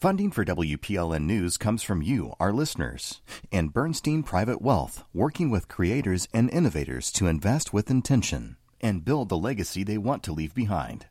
[0.00, 3.20] Funding for WPLN News comes from you, our listeners,
[3.52, 9.28] and Bernstein Private Wealth, working with creators and innovators to invest with intention and build
[9.28, 11.04] the legacy they want to leave behind.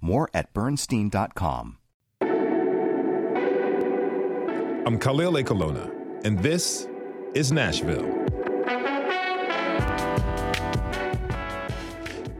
[0.00, 1.78] More at bernstein.com.
[4.86, 5.90] I'm Khalil Ekulona,
[6.24, 6.86] and this
[7.34, 8.06] is Nashville.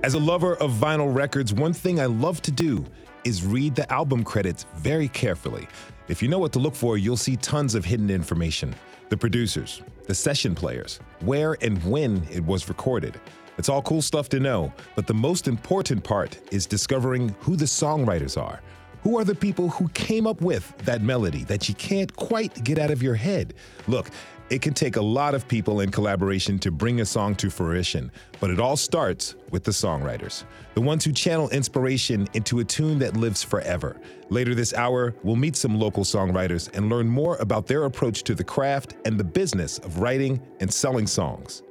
[0.05, 2.87] As a lover of vinyl records, one thing I love to do
[3.25, 5.67] is read the album credits very carefully.
[6.09, 8.75] If you know what to look for, you'll see tons of hidden information
[9.09, 13.21] the producers, the session players, where and when it was recorded.
[13.57, 17.65] It's all cool stuff to know, but the most important part is discovering who the
[17.65, 18.61] songwriters are.
[19.03, 22.79] Who are the people who came up with that melody that you can't quite get
[22.79, 23.55] out of your head?
[23.87, 24.11] Look,
[24.49, 28.13] it can take a lot of people in collaboration to bring a song to fruition,
[28.39, 32.99] but it all starts with the songwriters, the ones who channel inspiration into a tune
[33.01, 34.01] that lives forever.
[34.31, 38.35] Later this hour, we'll meet some local songwriters and learn more about their approach to
[38.35, 41.63] the craft and the business of writing and selling songs.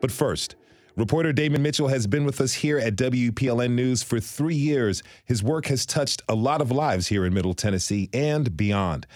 [0.00, 0.56] But first,
[0.98, 5.04] Reporter Damon Mitchell has been with us here at WPLN News for three years.
[5.24, 9.06] His work has touched a lot of lives here in Middle Tennessee and beyond.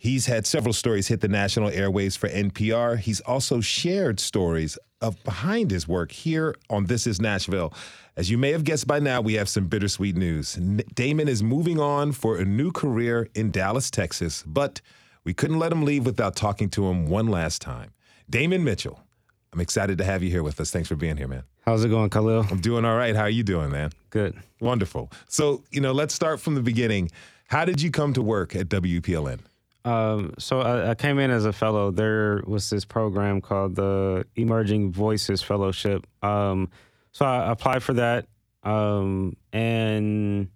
[0.00, 2.98] He's had several stories hit the national airways for NPR.
[2.98, 7.74] He's also shared stories of behind his work here on This Is Nashville.
[8.16, 10.54] As you may have guessed by now, we have some bittersweet news.
[10.94, 14.80] Damon is moving on for a new career in Dallas, Texas, but
[15.24, 17.90] we couldn't let him leave without talking to him one last time.
[18.30, 19.04] Damon Mitchell,
[19.52, 20.70] I'm excited to have you here with us.
[20.70, 21.42] Thanks for being here, man.
[21.66, 22.46] How's it going, Khalil?
[22.50, 23.14] I'm doing all right.
[23.14, 23.92] How are you doing, man?
[24.08, 24.34] Good.
[24.62, 25.12] Wonderful.
[25.28, 27.10] So, you know, let's start from the beginning.
[27.48, 29.40] How did you come to work at WPLN?
[29.84, 31.90] Um, so I, I, came in as a fellow.
[31.90, 36.06] There was this program called the Emerging Voices Fellowship.
[36.22, 36.68] Um,
[37.12, 38.26] so I applied for that,
[38.62, 40.48] um, and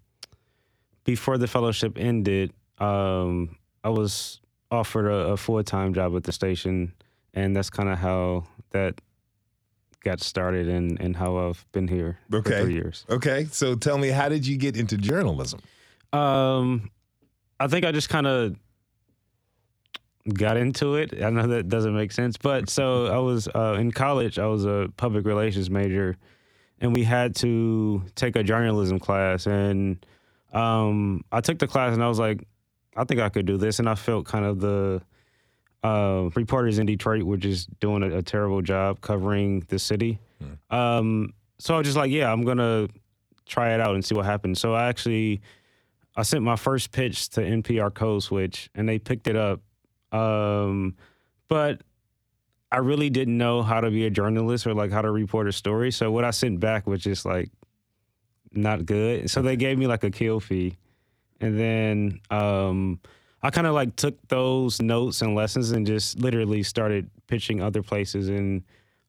[1.05, 6.33] before the fellowship ended, um, I was offered a, a full time job at the
[6.33, 6.93] station,
[7.33, 9.01] and that's kind of how that
[10.05, 12.51] got started and, and how I've been here okay.
[12.51, 13.07] for three years.
[13.09, 15.61] Okay, so tell me, how did you get into journalism?
[16.13, 16.91] Um,
[17.59, 18.57] I think I just kind of
[20.33, 21.23] got into it.
[21.23, 24.39] I know that doesn't make sense, but so I was uh, in college.
[24.39, 26.17] I was a public relations major,
[26.81, 29.47] and we had to take a journalism class.
[29.47, 30.05] And
[30.53, 32.47] um, I took the class, and I was like,
[32.97, 33.79] I think I could do this.
[33.79, 35.03] And I felt kind of the
[35.83, 40.19] uh, reporters in Detroit were just doing a, a terrible job covering the city.
[40.43, 40.75] Mm.
[40.75, 42.89] Um, so I was just like, yeah, I'm gonna
[43.45, 44.59] try it out and see what happens.
[44.59, 45.43] So I actually
[46.17, 49.61] I sent my first pitch to NPR Code Switch, and they picked it up
[50.15, 50.95] um,
[51.49, 51.83] but
[52.71, 55.53] I really didn't know how to be a journalist or like how to report a
[55.53, 55.91] story.
[55.91, 57.51] So what I sent back was just like
[58.53, 59.29] not good.
[59.29, 60.77] So they gave me like a kill fee.
[61.41, 63.01] And then um,
[63.43, 67.83] I kind of like took those notes and lessons and just literally started pitching other
[67.83, 68.63] places and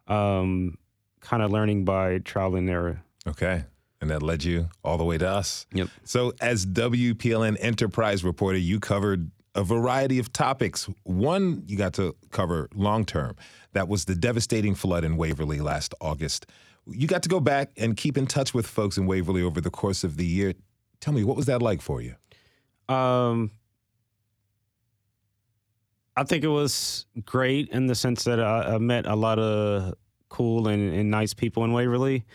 [0.07, 0.77] um,
[1.21, 3.01] kind of learning by trial and error.
[3.27, 3.63] Okay.
[4.01, 5.65] And that led you all the way to us.
[5.73, 5.88] Yep.
[6.03, 10.88] So, as WPLN Enterprise reporter, you covered a variety of topics.
[11.03, 13.35] One you got to cover long term.
[13.73, 16.45] That was the devastating flood in Waverly last August.
[16.88, 19.71] You got to go back and keep in touch with folks in Waverly over the
[19.71, 20.53] course of the year.
[20.99, 22.15] Tell me, what was that like for you?
[22.94, 23.51] Um,
[26.15, 29.95] I think it was great in the sense that I, I met a lot of
[30.29, 32.25] cool and, and, nice people in Waverly,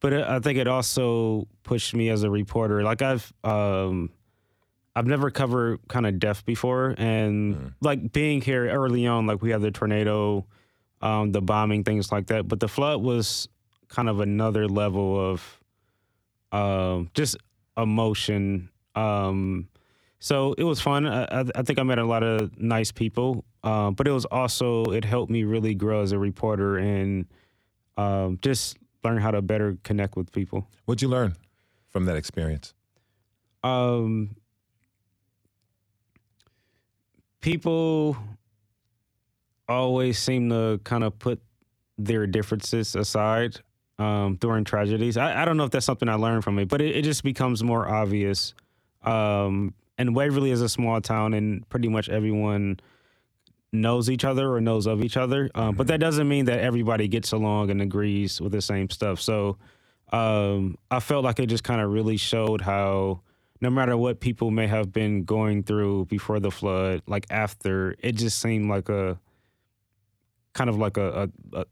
[0.00, 2.82] but I think it also pushed me as a reporter.
[2.82, 4.10] Like I've um,
[4.98, 7.72] I've never covered kind of death before, and mm.
[7.80, 10.44] like being here early on, like we had the tornado,
[11.00, 12.48] um, the bombing, things like that.
[12.48, 13.48] But the flood was
[13.86, 15.60] kind of another level of
[16.50, 17.36] um, just
[17.76, 18.70] emotion.
[18.96, 19.68] Um,
[20.18, 21.06] so it was fun.
[21.06, 24.82] I, I, think I met a lot of nice people, uh, but it was also
[24.86, 27.24] it helped me really grow as a reporter and
[27.96, 30.66] um, just learn how to better connect with people.
[30.86, 31.36] What'd you learn
[31.86, 32.74] from that experience?
[33.62, 34.34] Um,
[37.40, 38.16] people
[39.68, 41.40] always seem to kind of put
[41.98, 43.60] their differences aside
[43.98, 45.16] um, during tragedies.
[45.16, 47.24] I, I, don't know if that's something I learned from it, but it, it just
[47.24, 48.54] becomes more obvious.
[49.02, 52.78] Um, and Waverly is a small town, and pretty much everyone
[53.72, 55.50] knows each other or knows of each other.
[55.54, 55.76] Um, mm-hmm.
[55.76, 59.20] But that doesn't mean that everybody gets along and agrees with the same stuff.
[59.20, 59.58] So
[60.12, 63.20] um, I felt like it just kind of really showed how
[63.60, 68.12] no matter what people may have been going through before the flood, like after, it
[68.12, 69.18] just seemed like a
[70.52, 71.64] kind of like a a, a,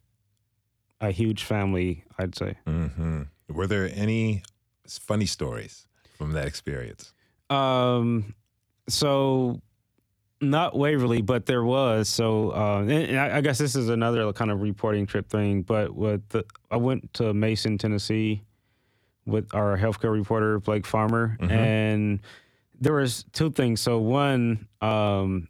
[1.00, 2.56] a huge family, I'd say.
[2.66, 3.22] Mm-hmm.
[3.48, 4.42] Were there any
[4.88, 5.86] funny stories
[6.16, 7.12] from that experience?
[7.50, 8.34] Um,
[8.88, 9.60] so
[10.40, 12.08] not Waverly, but there was.
[12.08, 15.62] So, uh, and, and I, I guess this is another kind of reporting trip thing.
[15.62, 18.42] But with the, I went to Mason, Tennessee,
[19.26, 22.20] with our healthcare reporter Blake Farmer, and
[22.80, 23.80] there was two things.
[23.80, 25.48] So one, um,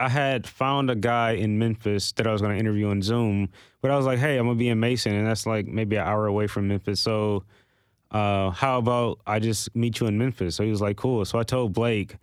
[0.00, 3.48] I had found a guy in Memphis that I was going to interview on Zoom,
[3.80, 6.06] but I was like, "Hey, I'm gonna be in Mason, and that's like maybe an
[6.06, 7.00] hour away from Memphis.
[7.00, 7.44] So,
[8.10, 11.38] uh, how about I just meet you in Memphis?" So he was like, "Cool." So
[11.38, 12.16] I told Blake,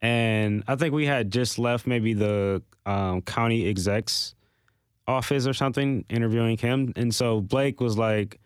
[0.00, 4.34] and I think we had just left maybe the um, county execs
[5.08, 8.38] office or something, interviewing him, and so Blake was like,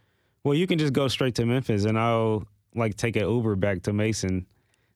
[0.44, 3.82] "Well, you can just go straight to Memphis, and I'll like take an Uber back
[3.82, 4.46] to Mason."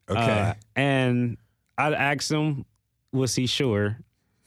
[0.09, 0.21] Okay.
[0.21, 1.37] Uh, and
[1.79, 2.65] I'd ask him,
[3.13, 3.99] was he sure?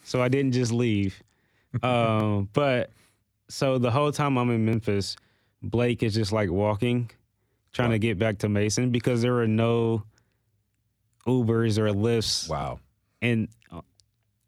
[0.03, 1.21] So I didn't just leave.
[1.83, 2.91] um, but
[3.49, 5.15] so the whole time I'm in Memphis,
[5.61, 7.09] Blake is just like walking,
[7.73, 10.03] trying to get back to Mason because there were no
[11.25, 12.79] Ubers or Lyfts wow.
[13.21, 13.49] in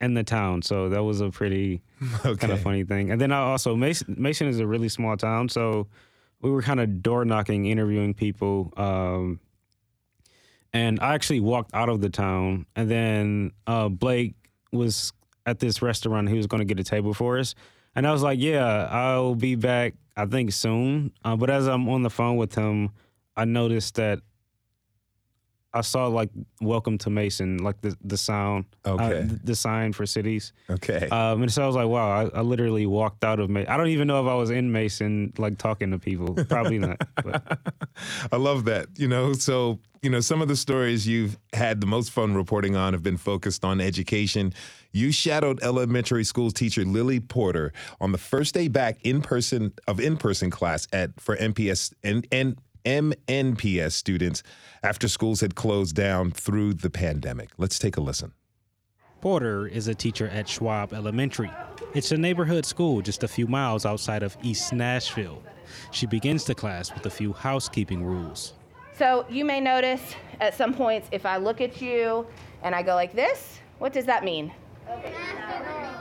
[0.02, 0.62] in the town.
[0.62, 1.82] So that was a pretty
[2.26, 2.36] Okay.
[2.36, 3.12] kind of funny thing.
[3.12, 5.88] And then I also Mason Mason is a really small town, so
[6.42, 8.74] we were kind of door knocking, interviewing people.
[8.78, 9.40] Um,
[10.72, 14.36] and I actually walked out of the town, and then uh, Blake
[14.72, 15.14] was
[15.46, 16.30] at this restaurant.
[16.30, 17.56] He was going to get a table for us,
[17.96, 19.96] and I was like, "Yeah, I'll be back.
[20.16, 22.92] I think soon." Uh, but as I'm on the phone with him,
[23.36, 24.20] I noticed that
[25.74, 26.30] I saw like
[26.62, 29.22] "Welcome to Mason," like the the sound, uh, Okay.
[29.22, 30.52] the, the sign for cities.
[30.70, 31.08] Okay.
[31.10, 33.70] Um, and so I was like, wow, I, I literally walked out of Mason.
[33.72, 36.34] I don't even know if I was in Mason, like talking to people.
[36.46, 36.98] Probably not.
[37.24, 37.60] But
[38.32, 38.88] I love that.
[38.98, 42.76] You know, so, you know, some of the stories you've had the most fun reporting
[42.76, 44.54] on have been focused on education.
[44.92, 50.00] You shadowed elementary school teacher Lily Porter on the first day back in person of
[50.00, 54.44] in person class at for MPS and, and MNPS students
[54.84, 57.50] after schools had closed down through the pandemic.
[57.58, 58.34] Let's take a listen.
[59.22, 61.52] Porter is a teacher at Schwab Elementary.
[61.94, 65.44] It's a neighborhood school just a few miles outside of East Nashville.
[65.92, 68.54] She begins the class with a few housekeeping rules.
[68.98, 72.26] So you may notice at some points if I look at you
[72.64, 74.54] and I go like this, what does that mean?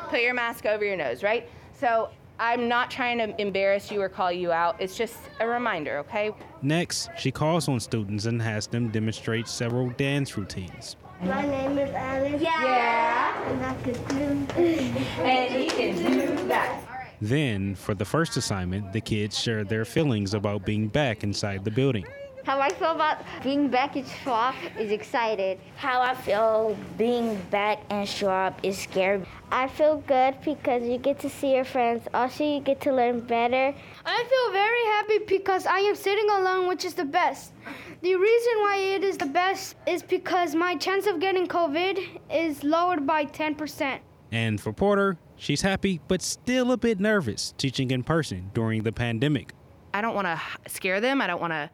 [0.08, 1.48] Put your mask over your nose, right?
[1.72, 2.10] So
[2.40, 4.76] I'm not trying to embarrass you or call you out.
[4.78, 6.30] It's just a reminder, okay?
[6.62, 10.96] Next, she calls on students and has them demonstrate several dance routines.
[11.20, 12.40] My name is Alice.
[12.40, 13.50] Yeah.
[13.50, 14.54] And I can do.
[15.22, 16.84] And you can do that.
[17.20, 21.72] Then, for the first assignment, the kids share their feelings about being back inside the
[21.72, 22.06] building.
[22.48, 25.58] How I feel about being back in Schwab is excited.
[25.76, 29.26] How I feel being back in Schwab is scared.
[29.52, 32.08] I feel good because you get to see your friends.
[32.14, 33.74] Also, you get to learn better.
[34.06, 37.52] I feel very happy because I am sitting alone, which is the best.
[38.00, 42.02] The reason why it is the best is because my chance of getting COVID
[42.32, 43.98] is lowered by 10%.
[44.32, 48.92] And for Porter, she's happy but still a bit nervous teaching in person during the
[48.92, 49.52] pandemic.
[49.92, 50.40] I don't want to
[50.70, 51.20] scare them.
[51.20, 51.68] I don't want to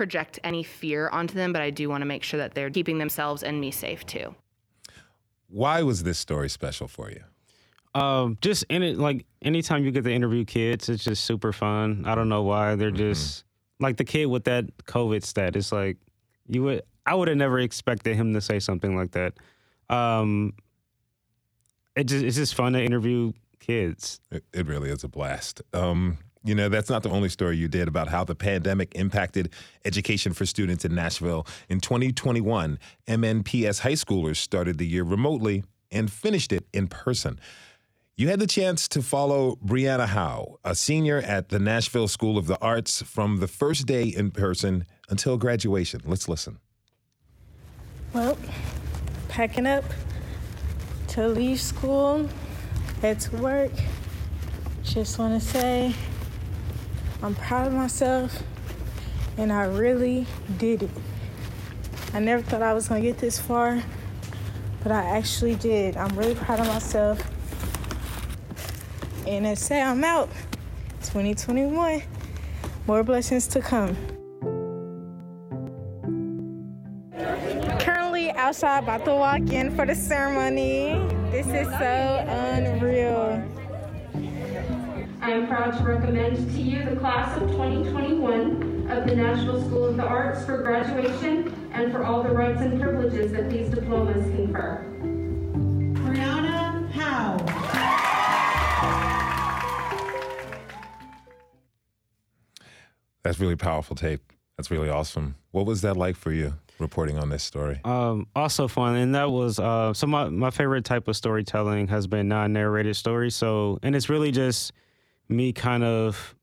[0.00, 2.96] project any fear onto them, but I do want to make sure that they're keeping
[2.96, 4.34] themselves and me safe too.
[5.48, 7.22] Why was this story special for you?
[7.94, 12.04] um, just in it, like anytime you get to interview kids, it's just super fun.
[12.06, 13.44] I don't know why they're just
[13.80, 15.56] like the kid with that COVID stat.
[15.56, 15.96] It's like
[16.46, 19.34] you would, I would have never expected him to say something like that.
[19.88, 20.54] Um,
[21.96, 24.20] it just, it's just fun to interview kids.
[24.30, 25.60] It, it really is a blast.
[25.72, 29.52] Um, you know, that's not the only story you did about how the pandemic impacted
[29.84, 31.46] education for students in Nashville.
[31.68, 37.38] In 2021, MNPS high schoolers started the year remotely and finished it in person.
[38.16, 42.46] You had the chance to follow Brianna Howe, a senior at the Nashville School of
[42.46, 46.02] the Arts, from the first day in person until graduation.
[46.04, 46.58] Let's listen.
[48.12, 48.36] Well,
[49.28, 49.84] packing up
[51.08, 52.28] to leave school,
[53.00, 53.72] head to work.
[54.82, 55.94] Just want to say
[57.22, 58.42] I'm proud of myself
[59.36, 60.90] and I really did it.
[62.14, 63.82] I never thought I was to get this far,
[64.82, 65.96] but I actually did.
[65.96, 67.20] I'm really proud of myself.
[69.26, 70.28] And I say I'm out.
[71.02, 72.02] 2021.
[72.86, 73.96] More blessings to come.
[77.80, 80.98] Currently outside, about to walk in for the ceremony.
[81.30, 83.59] This is so unreal.
[85.30, 89.84] I am proud to recommend to you the class of 2021 of the National School
[89.84, 94.24] of the Arts for graduation and for all the rights and privileges that these diplomas
[94.34, 94.84] confer.
[96.02, 97.36] Brianna Howe.
[103.22, 104.32] That's really powerful tape.
[104.56, 105.36] That's really awesome.
[105.52, 106.54] What was that like for you?
[106.80, 107.78] reporting on this story.
[107.84, 112.06] Um, also fun, and that was uh, so my my favorite type of storytelling has
[112.06, 113.36] been non-narrated stories.
[113.36, 114.72] So, and it's really just
[115.30, 116.34] me kind of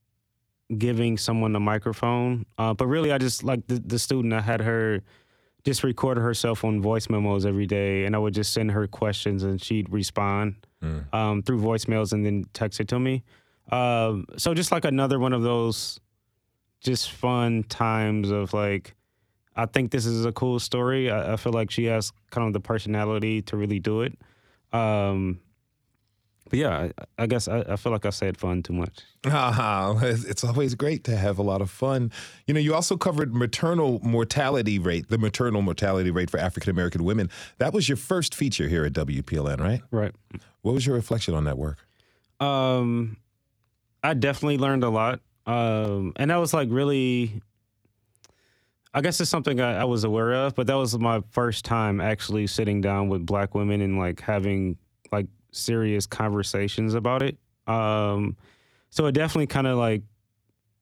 [0.78, 2.46] giving someone a microphone.
[2.58, 4.34] Uh, but really, I just like the, the student.
[4.34, 5.02] I had her
[5.64, 9.44] just record herself on voice memos every day, and I would just send her questions,
[9.44, 11.12] and she'd respond Mm.
[11.12, 13.24] um, through voicemails and then text it to me.
[13.72, 16.00] Um, so just like another one of those
[16.82, 18.94] just fun times of like,
[19.56, 21.10] I think this is a cool story.
[21.10, 24.20] I, I feel like she has kind of the personality to really do it.
[24.72, 25.40] Um,
[26.50, 29.00] but yeah, I, I guess I, I feel like I said fun too much.
[29.30, 32.14] Ah, it's always great to have a lot of fun.
[32.46, 37.04] You know, you also covered maternal mortality rate, the maternal mortality rate for African American
[37.04, 37.30] women.
[37.58, 39.82] That was your first feature here at WPLN, right?
[39.92, 40.14] Right.
[40.62, 41.86] What was your reflection on that work?
[42.40, 43.18] Um,
[44.04, 45.20] I definitely learned a lot.
[45.46, 47.42] Um, and that was like really,
[48.94, 52.00] I guess it's something I, I was aware of, but that was my first time
[52.00, 54.78] actually sitting down with black women and like having
[55.58, 57.38] serious conversations about it.
[57.68, 58.38] Um,
[58.90, 60.04] so it definitely kind of like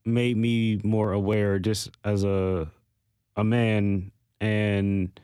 [0.05, 2.69] made me more aware just as a
[3.37, 5.19] a man and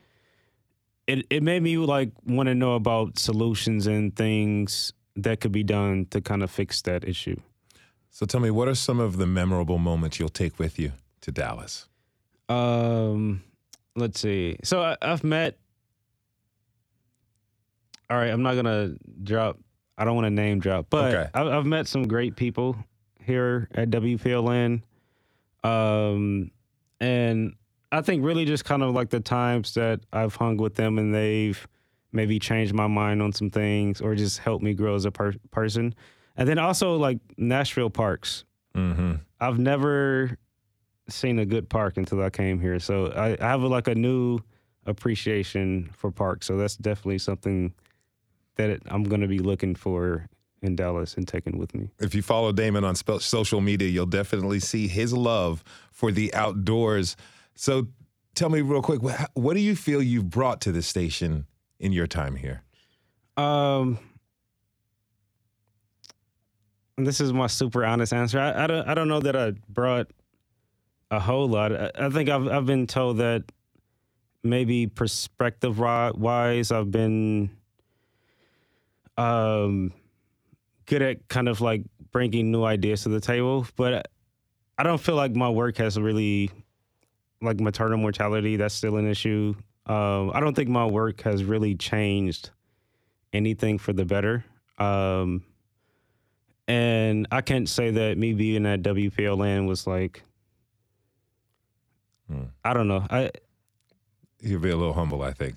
[1.06, 5.62] it it made me like want to know about solutions and things that could be
[5.62, 7.36] done to kind of fix that issue.
[8.10, 10.92] So tell me, what are some of the memorable moments you'll take with you
[11.22, 11.88] to Dallas?
[12.48, 13.42] Um,
[13.96, 14.58] let's see.
[14.64, 15.58] So I, I've met.
[18.12, 18.92] All right, I'm not gonna
[19.22, 19.58] drop.
[19.96, 21.30] I don't want to name drop, but Okay.
[21.32, 22.76] I've, I've met some great people
[23.24, 24.82] here at WPLN.
[25.64, 26.50] Um,
[27.00, 27.54] and
[27.90, 31.14] I think really just kind of like the times that I've hung with them and
[31.14, 31.66] they've
[32.12, 35.32] maybe changed my mind on some things or just helped me grow as a per-
[35.50, 35.94] person.
[36.36, 38.44] And then also like Nashville parks.
[38.74, 39.14] Mm-hmm.
[39.40, 40.36] I've never
[41.08, 42.78] seen a good park until I came here.
[42.78, 44.40] So I, I have like a new
[44.84, 46.46] appreciation for parks.
[46.46, 47.72] So that's definitely something
[48.56, 50.28] that it, I'm going to be looking for
[50.62, 51.88] in Dallas and taking with me.
[51.98, 56.32] If you follow Damon on spe- social media, you'll definitely see his love for the
[56.34, 57.16] outdoors.
[57.54, 57.88] So
[58.34, 61.46] tell me real quick, wh- what do you feel you've brought to the station
[61.80, 62.62] in your time here?
[63.36, 63.98] Um,
[66.96, 68.38] this is my super honest answer.
[68.38, 70.10] I, I don't I don't know that I brought
[71.10, 71.74] a whole lot.
[71.74, 73.44] I, I think I've I've been told that
[74.44, 77.50] maybe perspective wise, I've been
[79.16, 79.92] um
[80.86, 84.08] good at kind of like bringing new ideas to the table, but
[84.78, 86.50] I don't feel like my work has really
[87.40, 88.56] like maternal mortality.
[88.56, 89.54] That's still an issue.
[89.86, 92.50] Um, I don't think my work has really changed
[93.32, 94.44] anything for the better.
[94.78, 95.44] Um,
[96.68, 100.22] and I can't say that me being at WPLN was like,
[102.32, 102.44] Hmm.
[102.64, 103.04] I don't know.
[103.10, 103.30] I
[104.40, 105.56] you'd be a little humble, I think.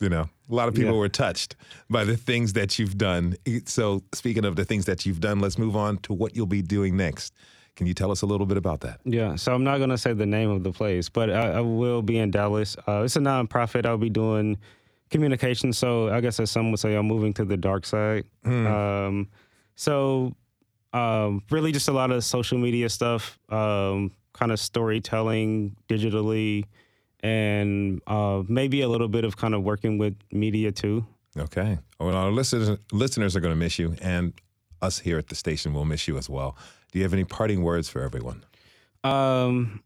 [0.00, 0.98] You know, a lot of people Yeah.
[0.98, 1.56] were touched
[1.90, 3.36] by the things that you've done.
[3.66, 6.62] So, speaking of the things that you've done, let's move on to what you'll be
[6.62, 7.34] doing next.
[7.74, 9.00] Can you tell us a little bit about that?
[9.04, 9.36] yeah.
[9.36, 12.16] So I'm not gonna say the name of the place, but I, I will be
[12.18, 12.74] in Dallas.
[12.88, 13.84] Uh, it's a nonprofit.
[13.84, 14.56] I'll be doing
[15.10, 15.72] communication.
[15.74, 18.24] So I guess as some would say, I'm moving to the dark side.
[18.44, 19.28] Um,
[19.74, 20.34] so
[20.94, 26.64] um, really, just a lot of social media stuff, um, kind of storytelling digitally,
[27.20, 31.06] and uh, maybe a little bit of kind of working with media too.
[31.36, 31.78] Okay.
[31.98, 34.32] Well, our listeners, listeners are going to miss you, and
[34.82, 36.56] us here at the station will miss you as well.
[36.92, 38.44] Do you have any parting words for everyone?
[39.04, 39.82] Um,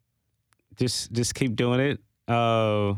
[0.76, 2.00] just just keep doing it.
[2.28, 2.94] Uh,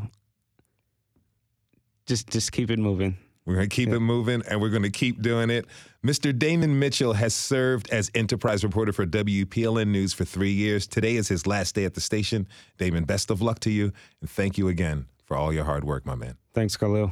[2.05, 3.17] just just keep it moving.
[3.45, 5.65] We're going to keep it moving and we're going to keep doing it.
[6.05, 6.37] Mr.
[6.37, 10.87] Damon Mitchell has served as enterprise reporter for WPLN News for three years.
[10.87, 12.47] Today is his last day at the station.
[12.77, 16.05] Damon, best of luck to you and thank you again for all your hard work,
[16.05, 16.37] my man.
[16.53, 17.11] Thanks, Khalil.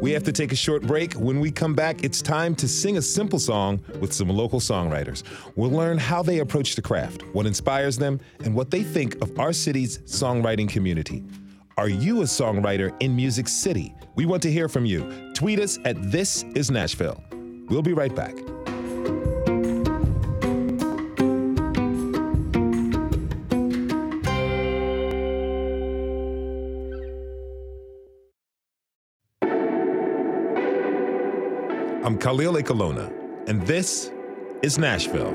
[0.00, 1.14] We have to take a short break.
[1.14, 5.22] When we come back, it's time to sing a simple song with some local songwriters.
[5.56, 9.38] We'll learn how they approach the craft, what inspires them, and what they think of
[9.38, 11.22] our city's songwriting community.
[11.82, 13.92] Are you a songwriter in Music City?
[14.14, 15.32] We want to hear from you.
[15.34, 17.20] Tweet us at This Is Nashville.
[17.68, 18.36] We'll be right back.
[32.04, 33.12] I'm Khalil Ekulona,
[33.48, 34.12] and this
[34.62, 35.32] is Nashville.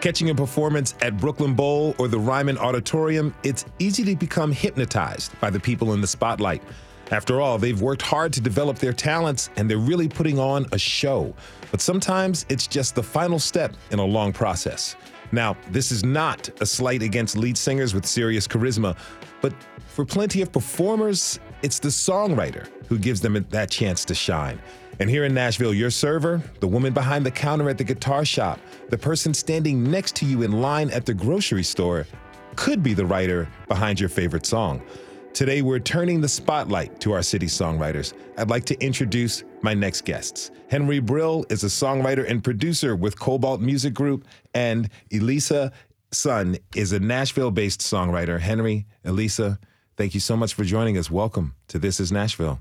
[0.00, 5.38] Catching a performance at Brooklyn Bowl or the Ryman Auditorium, it's easy to become hypnotized
[5.40, 6.62] by the people in the spotlight.
[7.10, 10.78] After all, they've worked hard to develop their talents and they're really putting on a
[10.78, 11.34] show.
[11.70, 14.96] But sometimes it's just the final step in a long process.
[15.32, 18.96] Now, this is not a slight against lead singers with serious charisma,
[19.42, 19.52] but
[19.86, 24.58] for plenty of performers, it's the songwriter who gives them that chance to shine.
[25.00, 28.60] And here in Nashville, your server, the woman behind the counter at the guitar shop,
[28.90, 32.06] the person standing next to you in line at the grocery store,
[32.54, 34.82] could be the writer behind your favorite song.
[35.32, 38.12] Today, we're turning the spotlight to our city songwriters.
[38.36, 40.50] I'd like to introduce my next guests.
[40.68, 45.72] Henry Brill is a songwriter and producer with Kobalt Music Group, and Ellisa
[46.12, 48.38] Sun is a Nashville based songwriter.
[48.38, 49.58] Henry, Ellisa,
[49.96, 51.10] thank you so much for joining us.
[51.10, 52.60] Welcome to This is Nashville.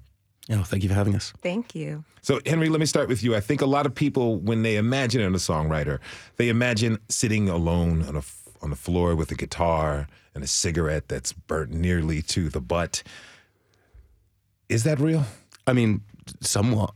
[0.52, 1.32] Oh, thank you for having us.
[1.42, 2.04] Thank you.
[2.22, 3.36] So, Henry, let me start with you.
[3.36, 6.00] I think a lot of people, when they imagine a songwriter,
[6.38, 8.24] they imagine sitting alone on a
[8.62, 13.04] on the floor with a guitar and a cigarette that's burnt nearly to the butt.
[14.68, 15.24] Is that real?
[15.66, 16.02] I mean,
[16.42, 16.94] somewhat.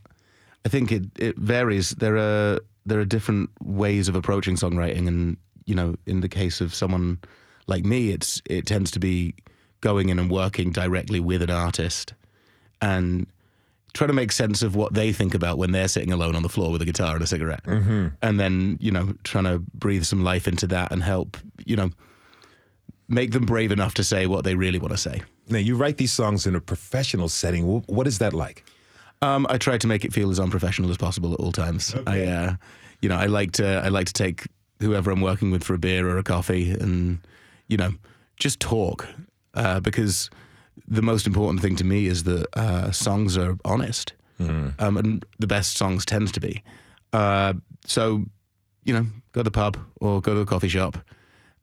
[0.66, 1.92] I think it, it varies.
[1.92, 6.60] There are there are different ways of approaching songwriting, and you know, in the case
[6.60, 7.20] of someone
[7.68, 9.36] like me, it's it tends to be
[9.82, 12.14] going in and working directly with an artist
[12.84, 13.28] and
[13.94, 16.50] try to make sense of what they think about when they're sitting alone on the
[16.50, 18.08] floor with a guitar and a cigarette, mm-hmm.
[18.22, 21.92] and then you know, trying to breathe some life into that and help you know
[23.08, 25.22] make them brave enough to say what they really want to say.
[25.50, 27.66] Now, you write these songs in a professional setting.
[27.66, 28.64] What is that like?
[29.22, 31.94] Um, I try to make it feel as unprofessional as possible at all times.
[31.96, 32.28] Okay.
[32.28, 32.56] I, uh,
[33.02, 34.48] you know, I like to I like to take
[34.80, 37.20] whoever I'm working with for a beer or a coffee, and
[37.68, 37.94] you know,
[38.38, 39.08] just talk
[39.54, 40.30] uh, because
[40.88, 44.74] the most important thing to me is that uh, songs are honest, mm.
[44.80, 46.64] um, and the best songs tends to be.
[47.12, 47.54] Uh,
[47.86, 48.26] so,
[48.84, 50.98] you know, go to the pub or go to a coffee shop,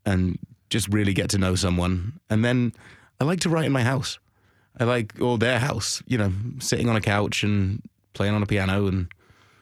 [0.05, 0.38] and
[0.71, 2.21] just really get to know someone.
[2.31, 2.73] And then
[3.21, 4.19] I like to write in my house.
[4.79, 7.83] I like, or their house, you know, sitting on a couch and
[8.14, 9.09] playing on a piano and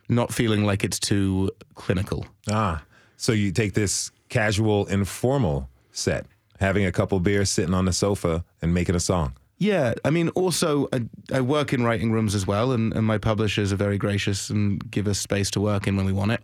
[0.08, 2.26] not feeling like it's too clinical.
[2.50, 2.82] Ah,
[3.16, 6.26] so you take this casual, informal set,
[6.60, 9.32] having a couple beers, sitting on the sofa, and making a song.
[9.58, 13.18] Yeah, I mean, also I, I work in writing rooms as well, and, and my
[13.18, 16.42] publishers are very gracious and give us space to work in when we want it,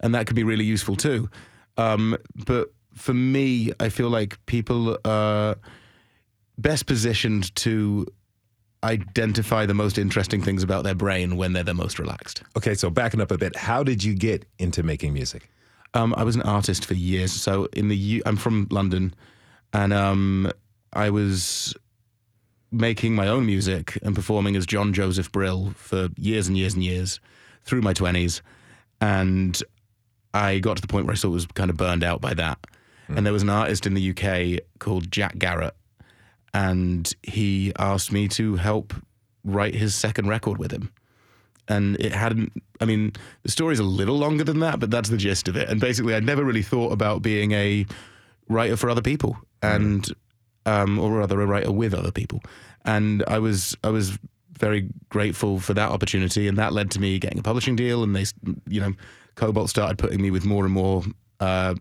[0.00, 1.28] and that can be really useful too.
[1.76, 5.56] Um, but for me, I feel like people are
[6.56, 8.06] best positioned to
[8.84, 12.42] identify the most interesting things about their brain when they're the most relaxed.
[12.56, 15.48] Okay, so backing up a bit, how did you get into making music?
[15.94, 17.32] Um, I was an artist for years.
[17.32, 19.14] So in the U- I'm from London,
[19.72, 20.50] and um,
[20.92, 21.74] I was
[22.72, 26.82] making my own music and performing as John Joseph Brill for years and years and
[26.82, 27.20] years
[27.64, 28.42] through my twenties,
[29.00, 29.62] and
[30.34, 32.34] I got to the point where I sort of was kind of burned out by
[32.34, 32.58] that.
[33.08, 33.18] Mm.
[33.18, 35.72] And there was an artist in the UK called Jack Garratt.
[36.54, 38.94] and he asked me to help
[39.44, 40.92] write his second record with him.
[41.68, 45.16] And it hadn't, I mean, the story's a little longer than that, but that's the
[45.16, 45.68] gist of it.
[45.68, 47.86] And basically, I'd never really thought about being a
[48.48, 50.06] writer for other people, and,
[50.66, 52.42] um, or rather, a writer with other people.
[52.84, 54.18] And I was, I was
[54.58, 56.48] very grateful for that opportunity.
[56.48, 58.02] And that led to me getting a publishing deal.
[58.02, 58.24] And they,
[58.68, 58.94] you know,
[59.34, 61.04] Kobalt started putting me with more and more
[61.40, 61.74] uh,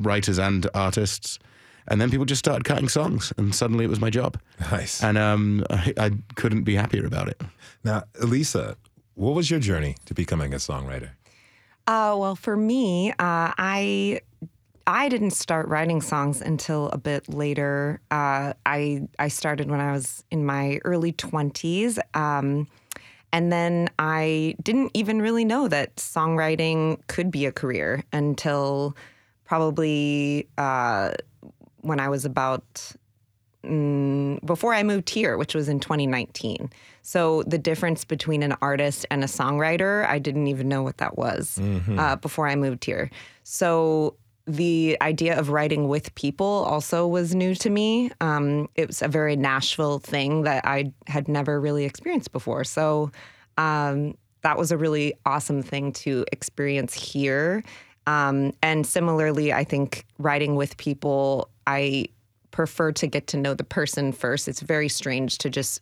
[0.00, 1.38] writers and artists.
[1.88, 4.38] And then people just started cutting songs, and suddenly it was my job.
[4.70, 5.02] Nice.
[5.02, 7.40] And um, I, I couldn't be happier about it.
[7.82, 8.76] Now, Ellisa,
[9.14, 11.10] what was your journey to becoming a songwriter?
[11.86, 14.20] Uh, well, for me, uh, I
[14.86, 18.00] I didn't start writing songs until a bit later.
[18.10, 22.66] Uh, I I started when I was in my early twenties, um,
[23.32, 28.96] and then I didn't even really know that songwriting could be a career until
[29.44, 31.12] probably uh,
[31.82, 32.92] when I was about
[33.64, 36.70] mm, before I moved here, which was in 2019.
[37.02, 41.16] So the difference between an artist and a songwriter, I didn't even know what that
[41.16, 41.98] was mm-hmm.
[41.98, 43.10] uh, before I moved here.
[43.42, 44.14] So
[44.50, 48.10] the idea of writing with people also was new to me.
[48.20, 52.64] Um, it was a very Nashville thing that I had never really experienced before.
[52.64, 53.10] So
[53.58, 57.62] um, that was a really awesome thing to experience here.
[58.06, 62.06] Um, and similarly, I think writing with people, I
[62.50, 64.48] prefer to get to know the person first.
[64.48, 65.80] It's very strange to just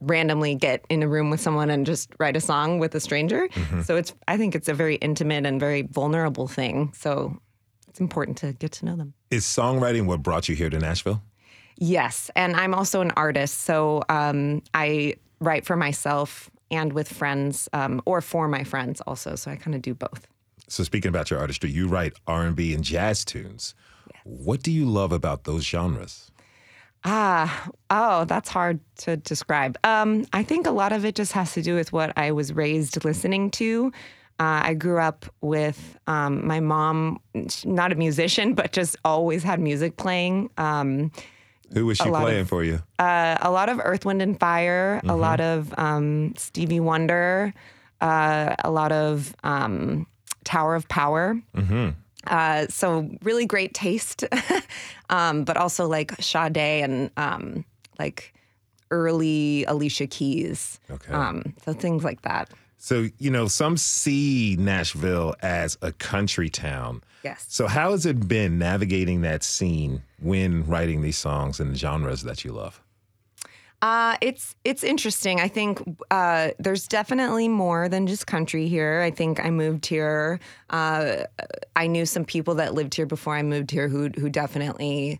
[0.00, 3.48] randomly get in a room with someone and just write a song with a stranger.
[3.48, 3.82] Mm-hmm.
[3.82, 6.92] So it's I think it's a very intimate and very vulnerable thing.
[6.94, 7.40] So
[7.96, 9.14] it's important to get to know them.
[9.30, 11.22] Is songwriting what brought you here to Nashville?
[11.78, 17.70] Yes, and I'm also an artist, so um, I write for myself and with friends,
[17.72, 19.34] um, or for my friends also.
[19.34, 20.26] So I kind of do both.
[20.68, 23.74] So speaking about your artistry, you write R&B and jazz tunes.
[24.12, 24.20] Yes.
[24.24, 26.30] What do you love about those genres?
[27.02, 29.78] Ah, oh, that's hard to describe.
[29.84, 32.52] Um, I think a lot of it just has to do with what I was
[32.52, 33.90] raised listening to.
[34.38, 37.20] Uh, I grew up with um, my mom,
[37.64, 40.50] not a musician, but just always had music playing.
[40.58, 41.10] Um,
[41.72, 42.82] Who was she playing of- for you?
[42.98, 47.54] uh, a lot of Earth, Wind, and Fire, a lot of um, Stevie Wonder,
[48.02, 50.06] uh, a lot of um,
[50.44, 51.40] Tower of Power.
[51.56, 51.90] Mm-hmm.
[52.26, 54.24] Uh, so really great taste,
[55.10, 57.64] um, but also like Sade and um,
[57.98, 58.34] like
[58.90, 60.78] early Alicia Keys.
[60.90, 61.12] Okay.
[61.12, 62.50] Um, so things like that.
[62.86, 67.02] So, you know, some see Nashville as a country town.
[67.24, 67.44] Yes.
[67.48, 72.22] So, how has it been navigating that scene when writing these songs and the genres
[72.22, 72.80] that you love?
[73.82, 75.40] Uh, it's it's interesting.
[75.40, 79.00] I think uh, there's definitely more than just country here.
[79.00, 80.38] I think I moved here.
[80.70, 81.24] Uh,
[81.74, 85.18] I knew some people that lived here before I moved here who who definitely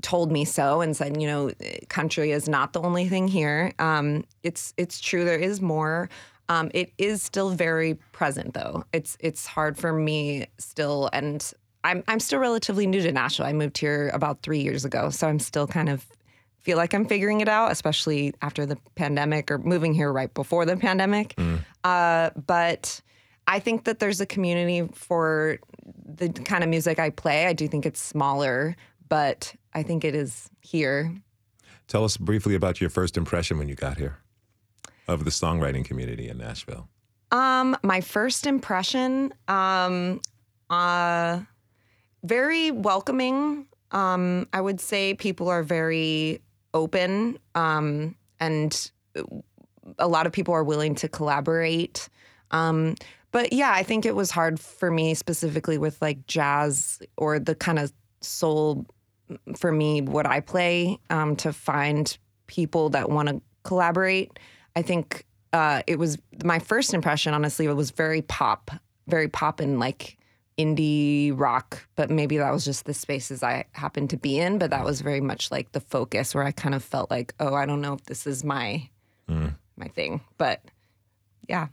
[0.00, 1.50] told me so and said, you know,
[1.88, 3.72] country is not the only thing here.
[3.80, 5.24] Um, it's it's true.
[5.24, 6.08] There is more.
[6.48, 8.84] Um, it is still very present though.
[8.92, 11.52] It's it's hard for me still, and
[11.84, 13.46] I'm I'm still relatively new to Nashville.
[13.46, 16.06] I moved here about three years ago, so I'm still kind of
[16.60, 20.64] feel like I'm figuring it out, especially after the pandemic or moving here right before
[20.64, 21.34] the pandemic.
[21.82, 23.00] Uh, but
[23.46, 25.58] I think that there's a community for
[26.06, 27.46] the kind of music I play.
[27.46, 28.76] I do think it's smaller,
[29.08, 31.14] but I think it is here.
[31.86, 34.23] Tell us briefly about your first impression when you got here
[35.08, 36.88] of the songwriting community in Nashville.
[37.30, 40.20] Um, my first impression, um,
[40.70, 41.40] uh,
[42.22, 43.66] very welcoming.
[43.90, 48.90] Um, I would say people are very open, um, and
[49.98, 52.08] a lot of people are willing to collaborate.
[52.50, 52.94] Um,
[53.30, 57.54] but yeah, I think it was hard for me specifically with like jazz or the
[57.54, 58.86] kind of soul
[59.56, 64.38] for me what I play um, to find people that want to collaborate.
[64.76, 67.34] I think uh, it was my first impression.
[67.34, 68.70] Honestly, it was very pop,
[69.06, 70.18] very pop and like
[70.58, 71.86] indie rock.
[71.96, 74.58] But maybe that was just the spaces I happened to be in.
[74.58, 77.54] But that was very much like the focus where I kind of felt like, oh,
[77.54, 78.88] I don't know if this is my
[79.76, 80.20] my thing.
[80.38, 80.62] But
[81.48, 81.68] yeah.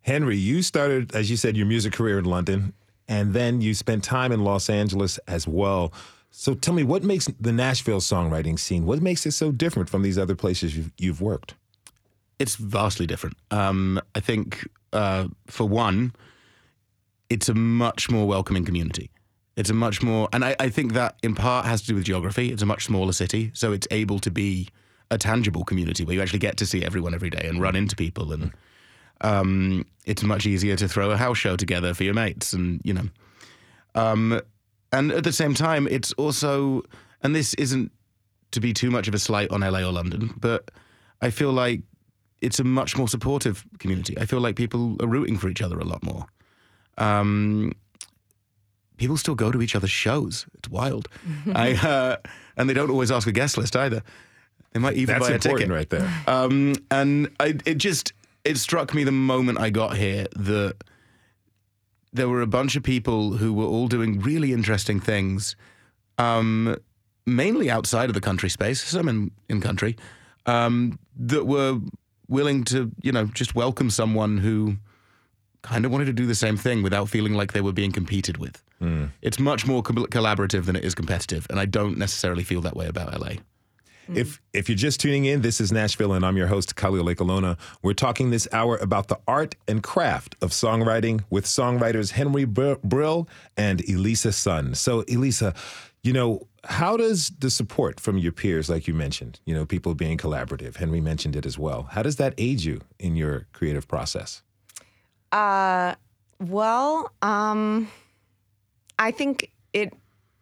[0.00, 2.74] Henry, you started, as you said, your music career in London,
[3.08, 5.92] and then you spent time in Los Angeles as well.
[6.30, 10.02] So tell me, what makes the Nashville songwriting scene, what makes it so different from
[10.02, 11.54] these other places you've, you've worked?
[12.38, 13.36] It's vastly different.
[13.50, 16.12] Um, I think, uh, for one,
[17.30, 19.10] it's a much more welcoming community.
[19.56, 22.04] It's a much more, and I, I think that in part has to do with
[22.04, 22.50] geography.
[22.50, 24.68] It's a much smaller city, so it's able to be
[25.10, 27.94] a tangible community where you actually get to see everyone every day and run into
[27.94, 28.52] people, and
[29.20, 32.94] um, it's much easier to throw a house show together for your mates, and you
[32.94, 33.08] know,
[33.94, 34.40] um,
[34.92, 36.82] and at the same time, it's also,
[37.22, 37.92] and this isn't
[38.50, 40.70] to be too much of a slight on LA or London, but
[41.20, 41.82] I feel like
[42.44, 44.16] it's a much more supportive community.
[44.18, 46.26] I feel like people are rooting for each other a lot more.
[46.98, 47.72] Um,
[48.96, 50.46] people still go to each other's shows.
[50.54, 51.08] It's wild.
[51.54, 52.16] I uh,
[52.56, 54.02] and they don't always ask a guest list either.
[54.72, 56.10] They might even That's buy a important ticket right there.
[56.26, 58.12] Um, and I, it just
[58.44, 60.76] it struck me the moment I got here that
[62.12, 65.56] there were a bunch of people who were all doing really interesting things,
[66.18, 66.76] um,
[67.26, 69.96] mainly outside of the country space, some in, in country,
[70.46, 71.80] um, that were
[72.28, 74.76] willing to, you know, just welcome someone who
[75.62, 78.36] kind of wanted to do the same thing without feeling like they were being competed
[78.36, 78.62] with.
[78.78, 79.06] Hmm.
[79.22, 82.76] It's much more co- collaborative than it is competitive, and I don't necessarily feel that
[82.76, 83.36] way about LA.
[84.08, 87.58] If if you're just tuning in, this is Nashville, and I'm your host, Khalil Ekulona.
[87.82, 92.74] We're talking this hour about the art and craft of songwriting with songwriters Henry Br-
[92.82, 94.74] Brill and Ellisa Sun.
[94.74, 95.56] So, Ellisa,
[96.02, 99.94] you know, how does the support from your peers, like you mentioned, you know, people
[99.94, 103.86] being collaborative, Henry mentioned it as well, how does that aid you in your creative
[103.88, 104.42] process?
[105.32, 105.94] Uh,
[106.40, 107.88] well, um,
[108.98, 109.92] I think it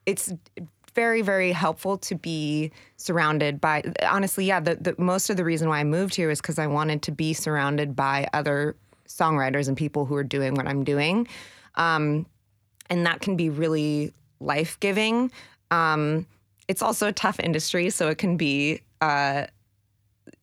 [0.07, 0.33] it's
[0.94, 3.83] very very helpful to be surrounded by.
[4.02, 4.61] Honestly, yeah.
[4.61, 7.12] The, the most of the reason why I moved here is because I wanted to
[7.12, 8.76] be surrounded by other
[9.09, 11.28] songwriters and people who are doing what I'm doing,
[11.76, 12.26] um,
[12.90, 15.31] and that can be really life giving.
[15.70, 16.26] Um,
[16.68, 18.81] it's also a tough industry, so it can be.
[19.00, 19.46] Uh,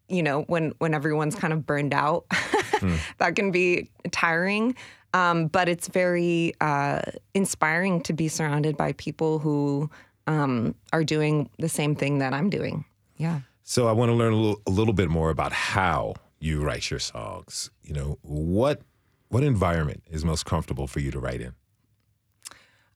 [0.09, 2.25] you know, when when everyone's kind of burned out,
[3.19, 4.75] that can be tiring.
[5.13, 7.01] Um, but it's very uh,
[7.33, 9.89] inspiring to be surrounded by people who
[10.27, 12.86] um, are doing the same thing that I'm doing.
[13.17, 13.41] Yeah.
[13.63, 16.89] So I want to learn a little, a little bit more about how you write
[16.89, 17.69] your songs.
[17.84, 18.82] You know, what
[19.29, 21.53] what environment is most comfortable for you to write in?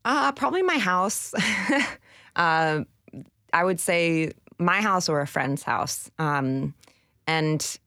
[0.04, 1.34] Uh, probably my house.
[2.36, 2.84] uh,
[3.54, 6.10] I would say my house or a friend's house.
[6.18, 6.74] Um,
[7.28, 7.78] and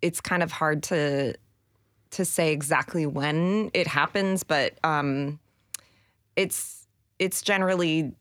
[0.00, 1.34] it's kind of hard to
[2.10, 5.38] to say exactly when it happens, but um,
[6.36, 6.86] it's
[7.18, 8.12] it's generally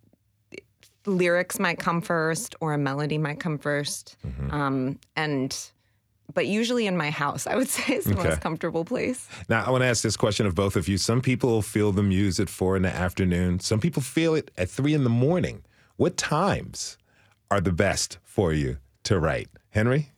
[1.05, 4.51] lyrics might come first or a melody might come 1st Mm-hmm.
[4.51, 5.71] um, and
[6.33, 8.29] but usually in my house, I would say is the Okay.
[8.29, 9.27] most comfortable place.
[9.49, 10.97] Now, I want to ask this question of both of you.
[10.97, 13.59] Some people feel the muse at four in the afternoon.
[13.59, 15.63] Some people feel it at three in the morning.
[15.97, 16.97] What times
[17.49, 19.49] are the best for you to write?
[19.71, 20.09] Henry?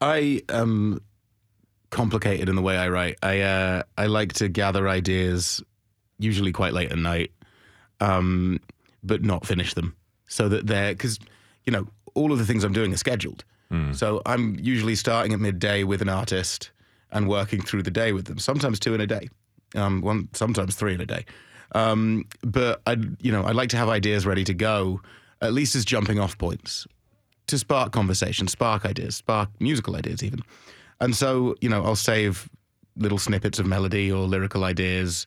[0.00, 1.00] I am
[1.90, 3.16] complicated in the way I write.
[3.20, 5.60] I uh, I like to gather ideas,
[6.20, 7.32] usually quite late at night,
[7.98, 8.60] um,
[9.02, 9.96] but not finish them,
[10.28, 11.18] so that they're because
[11.66, 13.44] you know all of the things I'm doing are scheduled.
[13.92, 16.70] So I'm usually starting at midday with an artist
[17.10, 18.38] and working through the day with them.
[18.38, 19.28] Sometimes two in a day,
[19.74, 21.26] um, one sometimes three in a day.
[21.72, 25.02] Um, but I, you know, I'd like to have ideas ready to go,
[25.42, 26.86] at least as jumping off points
[27.48, 30.40] to spark conversation, spark ideas, spark musical ideas, even.
[31.00, 32.48] And so, you know, I'll save
[32.96, 35.26] little snippets of melody or lyrical ideas.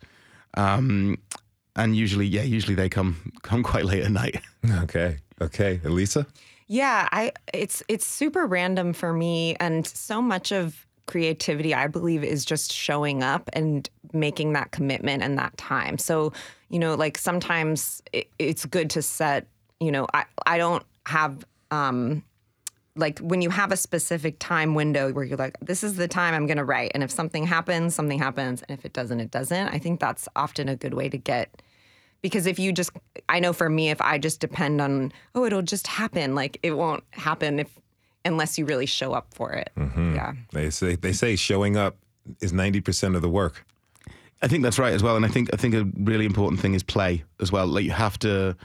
[0.56, 1.18] Um,
[1.76, 4.42] and usually, yeah, usually they come come quite late at night.
[4.84, 5.18] Okay.
[5.42, 5.80] Okay.
[5.84, 6.28] Ellisa?
[6.68, 12.24] Yeah, I it's it's super random for me and so much of creativity I believe
[12.24, 15.98] is just showing up and making that commitment and that time.
[15.98, 16.32] So,
[16.70, 19.48] you know, like sometimes it, it's good to set,
[19.80, 22.24] you know, I I don't have um
[22.96, 26.34] like when you have a specific time window where you're like this is the time
[26.34, 29.32] I'm going to write and if something happens, something happens and if it doesn't, it
[29.32, 29.68] doesn't.
[29.70, 31.62] I think that's often a good way to get
[32.22, 32.92] because if you just
[33.30, 36.74] i know for me if i just depend on oh it'll just happen like it
[36.74, 37.80] won't happen if
[38.26, 40.14] unless you really show up for it mm-hmm.
[40.14, 41.96] yeah They say they say showing up
[42.40, 43.66] is 90% of the work.
[44.42, 45.16] I think that's right as well.
[45.16, 47.68] And I think I think a really important thing is play as well.
[47.68, 48.56] Like you have to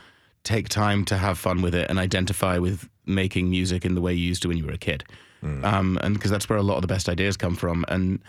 [0.42, 4.12] take time to have fun with it and identify with making music in the way
[4.12, 5.04] you used to when you were a kid.
[5.64, 7.84] Um, and because that's where a lot of the best ideas come from.
[7.88, 8.20] And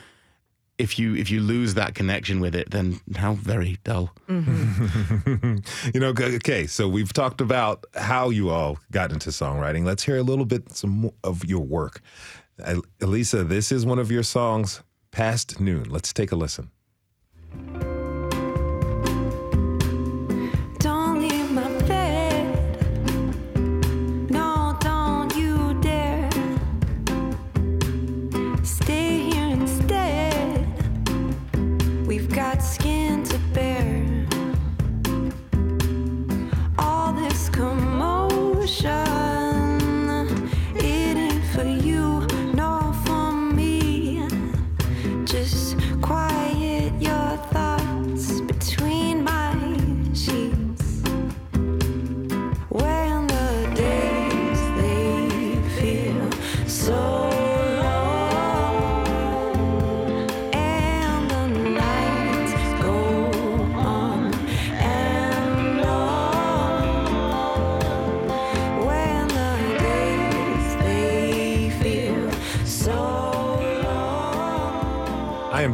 [0.78, 4.14] if you if you lose that connection with it, then how very dull.
[4.28, 4.40] you
[5.96, 9.84] know, okay, so we've talked about how you all got into songwriting.
[9.84, 12.02] Let's hear a little bit some of your work.
[12.60, 15.90] Ellisa, this is one of your songs, Past Noon.
[15.90, 16.70] Let's take a listen.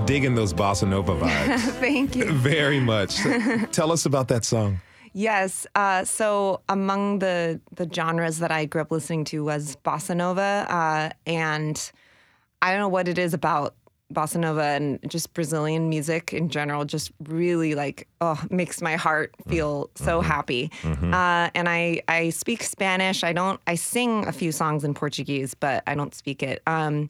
[0.03, 0.09] Long.
[0.09, 3.15] I am digging those bossa nova vibes thank you very much.
[3.71, 4.81] Tell us about that song.
[5.13, 5.67] Yes.
[5.75, 10.65] Uh, so among the the genres that I grew up listening to was bossa nova,
[10.69, 11.91] uh, and
[12.61, 13.75] I don't know what it is about
[14.13, 16.85] bossa nova and just Brazilian music in general.
[16.85, 20.71] Just really like oh makes my heart feel so happy.
[20.83, 23.23] Uh, and I I speak Spanish.
[23.23, 23.59] I don't.
[23.67, 26.61] I sing a few songs in Portuguese, but I don't speak it.
[26.67, 27.09] Um,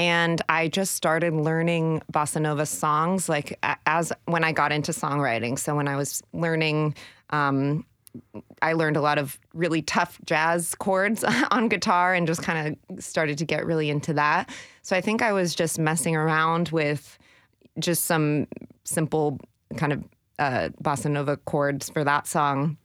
[0.00, 5.58] and I just started learning bossa nova songs like as when I got into songwriting.
[5.58, 6.94] So when I was learning,
[7.28, 7.84] um,
[8.62, 13.04] I learned a lot of really tough jazz chords on guitar and just kind of
[13.04, 14.48] started to get really into that.
[14.80, 17.18] So I think I was just messing around with
[17.78, 18.46] just some
[18.84, 19.38] simple
[19.76, 20.04] kind of
[20.38, 22.78] uh, bossa nova chords for that song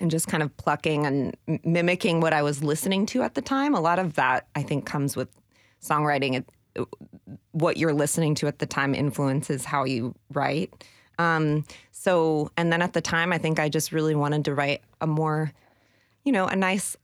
[0.00, 3.74] and just kind of plucking and mimicking what I was listening to at the time.
[3.74, 5.28] A lot of that I think comes with
[5.84, 6.34] songwriting.
[6.34, 6.48] It,
[7.52, 10.72] what you're listening to at the time influences how you write.
[11.18, 14.82] Um, so, and then at the time, I think I just really wanted to write
[15.00, 15.52] a more,
[16.24, 16.96] you know, a nice,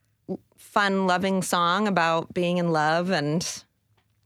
[0.57, 3.47] fun, loving song about being in love, and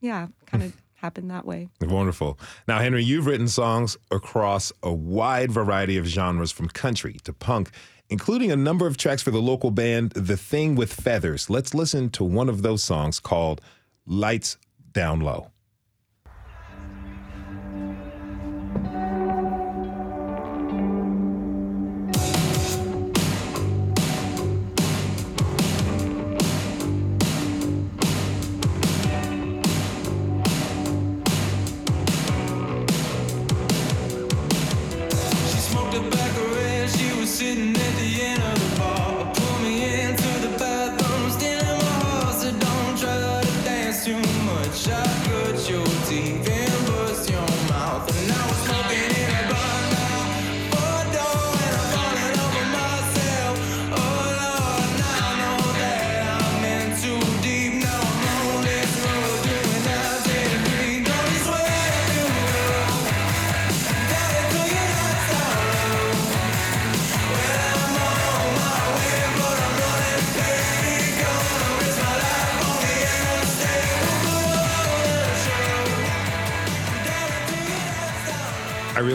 [0.01, 1.69] yeah, kind of happened that way.
[1.83, 2.39] Wonderful.
[2.67, 7.71] Now, Henry, you've written songs across a wide variety of genres from country to punk,
[8.09, 11.51] including a number of tracks for the local band The Thing with Feathers.
[11.51, 13.61] Let's listen to one of those songs called
[14.07, 14.57] Lights
[14.95, 15.54] Down Low.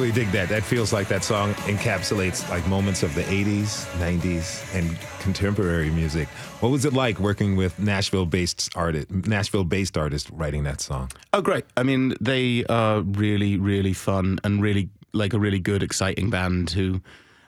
[0.09, 0.49] Really dig that.
[0.49, 6.27] That feels like that song encapsulates like moments of the 80s, 90s, and contemporary music.
[6.61, 11.11] What was it like working with Nashville-based artist, Nashville-based artist writing that song?
[11.33, 11.65] Oh, great!
[11.77, 16.71] I mean, they are really, really fun and really like a really good, exciting band
[16.71, 17.01] who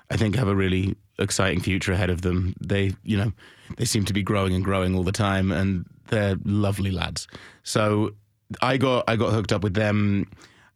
[0.10, 2.56] I think have a really exciting future ahead of them.
[2.60, 3.32] They, you know,
[3.78, 7.28] they seem to be growing and growing all the time, and they're lovely lads.
[7.64, 8.12] So
[8.62, 10.28] I got I got hooked up with them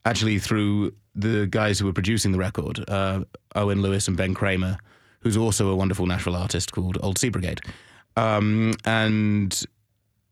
[0.04, 3.24] actually through the guys who were producing the record, uh,
[3.54, 4.78] Owen Lewis and Ben Cramer,
[5.20, 7.60] who's also a wonderful Nashville artist called Old Sea Brigade.
[8.16, 9.64] Um, and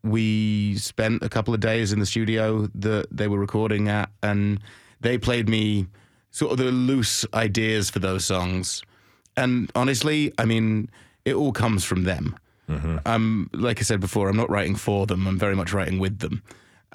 [0.03, 4.59] we spent a couple of days in the studio that they were recording at, and
[5.01, 5.87] they played me
[6.31, 8.83] sort of the loose ideas for those songs.
[9.35, 10.89] And honestly, I mean,
[11.25, 12.35] it all comes from them.
[13.05, 15.27] I'm like I said before, I'm not writing for them.
[15.27, 16.41] I'm very much writing with them,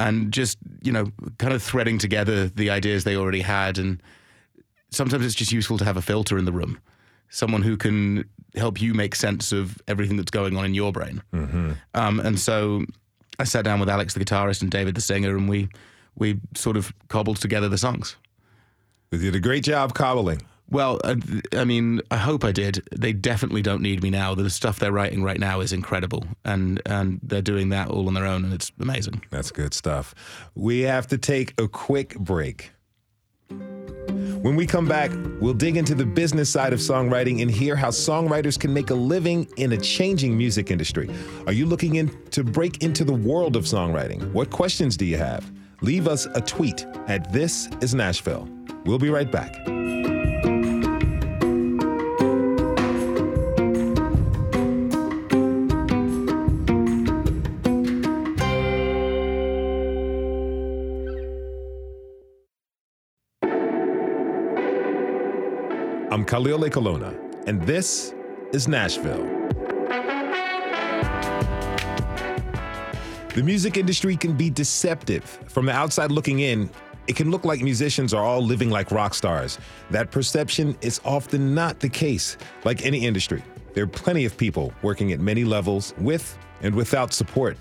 [0.00, 3.78] and just you know, kind of threading together the ideas they already had.
[3.78, 4.02] And
[4.90, 6.80] sometimes it's just useful to have a filter in the room,
[7.28, 8.24] someone who can
[8.56, 11.22] help you make sense of everything that's going on in your brain.
[11.94, 12.84] Um, and so
[13.38, 15.68] I sat down with Alex, the guitarist, and David, the singer, and we
[16.16, 18.16] we sort of cobbled together the songs.
[19.12, 20.42] You did a great job cobbling.
[20.70, 21.16] Well, uh,
[21.52, 22.82] I mean, I hope I did.
[22.96, 24.34] They definitely don't need me now.
[24.34, 28.14] The stuff they're writing right now is incredible, and and they're doing that all on
[28.14, 29.22] their own, and it's amazing.
[29.30, 30.14] That's good stuff.
[30.54, 32.70] We have to take a quick break.
[33.48, 37.88] When we come back, we'll dig into the business side of songwriting and hear how
[37.88, 41.10] songwriters can make a living in a changing music industry.
[41.46, 44.32] Are you looking in to break into the world of songwriting?
[44.32, 45.50] What questions do you have?
[45.82, 48.48] Leave us a tweet at This is Nashville.
[48.86, 49.54] We'll be right back.
[66.30, 67.12] Khalil Ekulona,
[67.48, 68.14] and this
[68.52, 69.24] is Nashville.
[73.34, 75.24] The music industry can be deceptive.
[75.48, 76.70] From the outside looking in,
[77.08, 79.58] it can look like musicians are all living like rock stars.
[79.90, 82.36] That perception is often not the case.
[82.64, 83.42] Like any industry,
[83.74, 87.56] there are plenty of people working at many levels with and without support.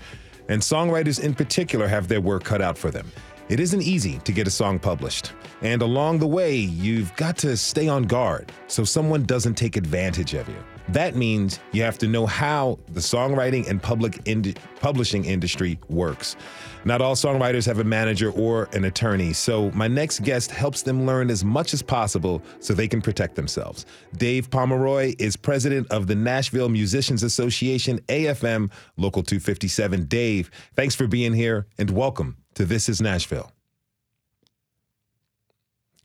[0.48, 3.10] And songwriters in particular have their work cut out for them.
[3.50, 5.32] It isn't easy to get a song published.
[5.60, 10.34] And along the way, you've got to stay on guard so someone doesn't take advantage
[10.34, 10.54] of you.
[10.90, 16.36] That means you have to know how the songwriting and public ind- publishing industry works.
[16.84, 21.04] Not all songwriters have a manager or an attorney, so my next guest helps them
[21.04, 23.84] learn as much as possible so they can protect themselves.
[24.16, 30.04] Dave Pomeroy is president of the Nashville Musicians Association, AFM Local 257.
[30.04, 33.50] Dave, thanks for being here and welcome to This is Nashville.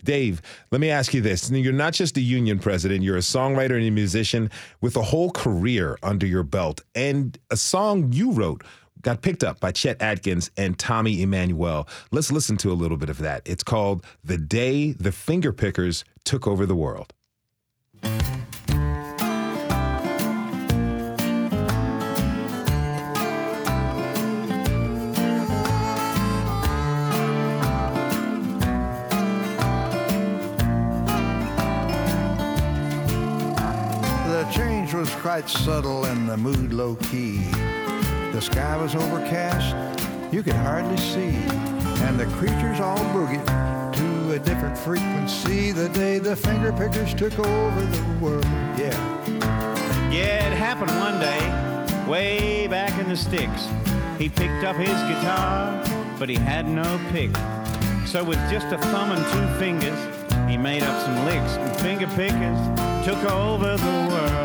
[0.06, 0.42] Dave,
[0.72, 1.52] let me ask you this.
[1.52, 5.32] You're not just a union president, you're a songwriter and a musician with a whole
[5.32, 6.80] career under your belt.
[6.94, 8.64] And a song you wrote
[9.02, 11.90] got picked up by Chet Atkins and Tommy Emmanuel.
[12.12, 13.42] Let's listen to a little bit of that.
[13.44, 17.12] It's called The Day the Fingerpickers Took Over the World.
[34.96, 37.40] Was quite subtle and the mood low key.
[38.32, 39.76] The sky was overcast,
[40.34, 41.36] you could hardly see,
[42.06, 43.46] and the creatures all boogied
[43.94, 48.46] to a different frequency the day the finger pickers took over the world.
[48.78, 48.96] Yeah.
[50.12, 53.68] Yeah, it happened one day, way back in the sticks.
[54.18, 55.84] He picked up his guitar,
[56.18, 57.32] but he had no pick.
[58.08, 60.00] So with just a thumb and two fingers,
[60.50, 64.45] he made up some licks, and finger pickers took over the world.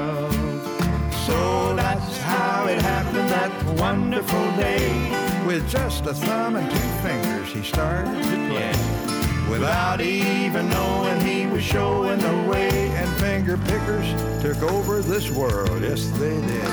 [3.78, 5.46] Happened that wonderful day.
[5.46, 9.50] With just a thumb and two fingers, he started to play.
[9.50, 15.82] Without even knowing he was showing the way, and finger pickers took over this world.
[15.82, 16.64] Yes, they did.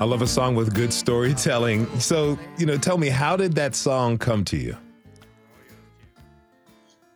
[0.00, 1.86] I love a song with good storytelling.
[2.00, 4.76] So, you know, tell me, how did that song come to you?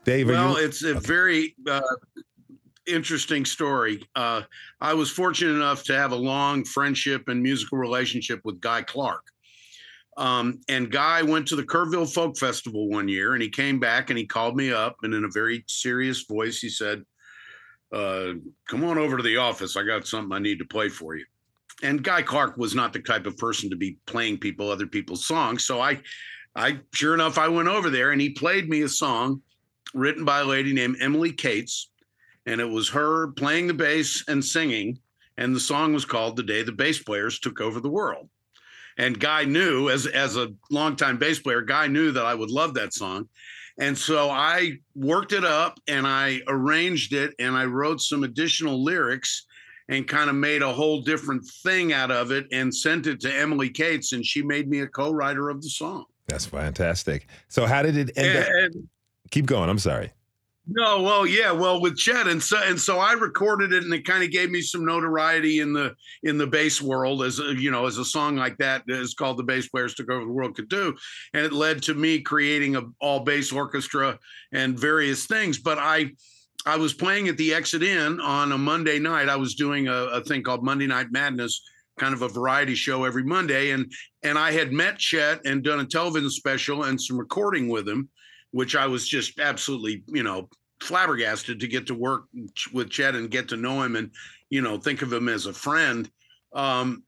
[0.04, 0.64] Dave, well, you?
[0.64, 1.80] it's a very uh,
[2.86, 4.02] interesting story.
[4.14, 4.42] Uh,
[4.80, 9.24] I was fortunate enough to have a long friendship and musical relationship with Guy Clark.
[10.16, 14.08] Um, and Guy went to the Kerrville Folk Festival one year and he came back
[14.08, 17.02] and he called me up and in a very serious voice, he said,
[17.92, 18.32] uh,
[18.68, 19.76] Come on over to the office.
[19.76, 21.24] I got something I need to play for you.
[21.82, 25.26] And Guy Clark was not the type of person to be playing people other people's
[25.26, 25.66] songs.
[25.66, 26.00] So I,
[26.54, 29.42] I sure enough, I went over there and he played me a song
[29.92, 31.88] written by a lady named Emily Kaitz,
[32.46, 34.98] and it was her playing the bass and singing.
[35.38, 38.28] And the song was called "The Day the Bass Players Took Over the World."
[38.98, 42.72] And Guy knew, as as a longtime bass player, Guy knew that I would love
[42.74, 43.28] that song.
[43.78, 48.82] And so I worked it up and I arranged it and I wrote some additional
[48.82, 49.44] lyrics
[49.88, 53.32] and kind of made a whole different thing out of it and sent it to
[53.32, 56.06] Emily Kaitz and she made me a co-writer of the song.
[56.26, 57.28] That's fantastic.
[57.48, 58.48] So how did it end up?
[58.50, 58.88] And-
[59.30, 59.68] Keep going.
[59.68, 60.10] I'm sorry.
[60.68, 64.04] No, well, yeah, well, with Chet, and so and so I recorded it, and it
[64.04, 65.94] kind of gave me some notoriety in the
[66.24, 69.36] in the bass world, as a, you know, as a song like that is called
[69.38, 70.96] "The Bass Players Took Over the World" could do,
[71.34, 74.18] and it led to me creating a all bass orchestra
[74.52, 75.56] and various things.
[75.56, 76.10] But I,
[76.66, 79.28] I was playing at the Exit Inn on a Monday night.
[79.28, 81.62] I was doing a, a thing called Monday Night Madness,
[81.96, 83.92] kind of a variety show every Monday, and
[84.24, 88.08] and I had met Chet and done a television special and some recording with him
[88.56, 90.48] which I was just absolutely, you know,
[90.80, 92.24] flabbergasted to get to work
[92.72, 94.10] with Chet and get to know him and,
[94.48, 96.10] you know, think of him as a friend.
[96.54, 97.02] Um,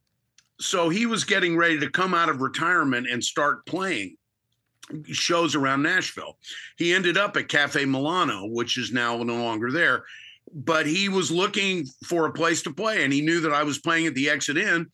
[0.61, 4.19] so he was getting ready to come out of retirement and start playing
[5.07, 6.37] shows around Nashville.
[6.77, 10.05] He ended up at Cafe Milano, which is now no longer there.
[10.53, 13.79] But he was looking for a place to play, and he knew that I was
[13.79, 14.87] playing at the Exit Inn,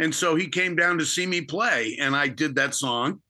[0.00, 3.20] and so he came down to see me play, and I did that song,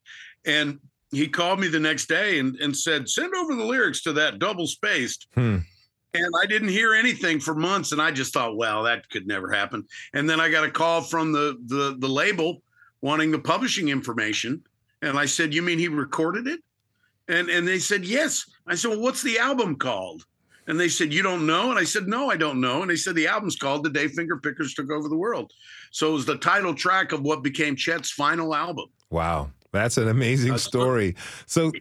[0.47, 0.79] and
[1.11, 4.39] he called me the next day and, and said, send over the lyrics to that
[4.39, 5.27] double spaced.
[5.35, 5.59] Hmm.
[6.13, 7.93] And I didn't hear anything for months.
[7.93, 9.87] And I just thought, well, that could never happen.
[10.13, 12.63] And then I got a call from the, the, the label
[13.01, 14.63] wanting the publishing information.
[15.03, 16.61] And I said, you mean he recorded it?
[17.29, 18.45] And, and they said, yes.
[18.67, 20.25] I said, well, what's the album called?
[20.67, 21.71] And they said, you don't know?
[21.71, 22.83] And I said, no, I don't know.
[22.83, 25.53] And they said, the album's called The Day Finger Pickers Took Over the World.
[25.91, 28.87] So it was the title track of what became Chet's final album.
[29.11, 29.51] Wow.
[29.73, 31.15] That's an amazing story.
[31.47, 31.73] So,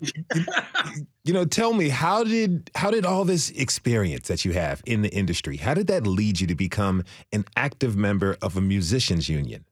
[1.23, 5.01] you know, tell me how did how did all this experience that you have in
[5.01, 9.29] the industry how did that lead you to become an active member of a musicians
[9.29, 9.65] union?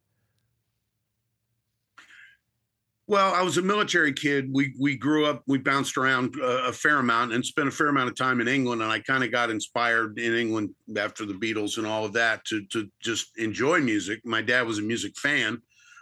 [3.09, 4.49] Well, I was a military kid.
[4.51, 5.41] We we grew up.
[5.47, 8.49] We bounced around uh, a fair amount and spent a fair amount of time in
[8.49, 8.81] England.
[8.81, 12.43] And I kind of got inspired in England after the Beatles and all of that
[12.45, 14.19] to to just enjoy music.
[14.25, 15.61] My dad was a music fan,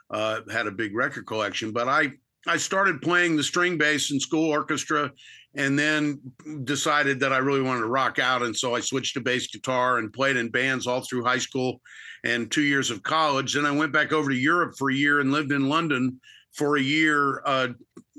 [0.09, 2.11] uh, had a big record collection, but I
[2.47, 5.11] I started playing the string bass in school orchestra,
[5.55, 6.19] and then
[6.63, 9.97] decided that I really wanted to rock out, and so I switched to bass guitar
[9.97, 11.81] and played in bands all through high school
[12.23, 13.53] and two years of college.
[13.53, 16.19] Then I went back over to Europe for a year and lived in London
[16.53, 17.41] for a year.
[17.45, 17.69] Uh,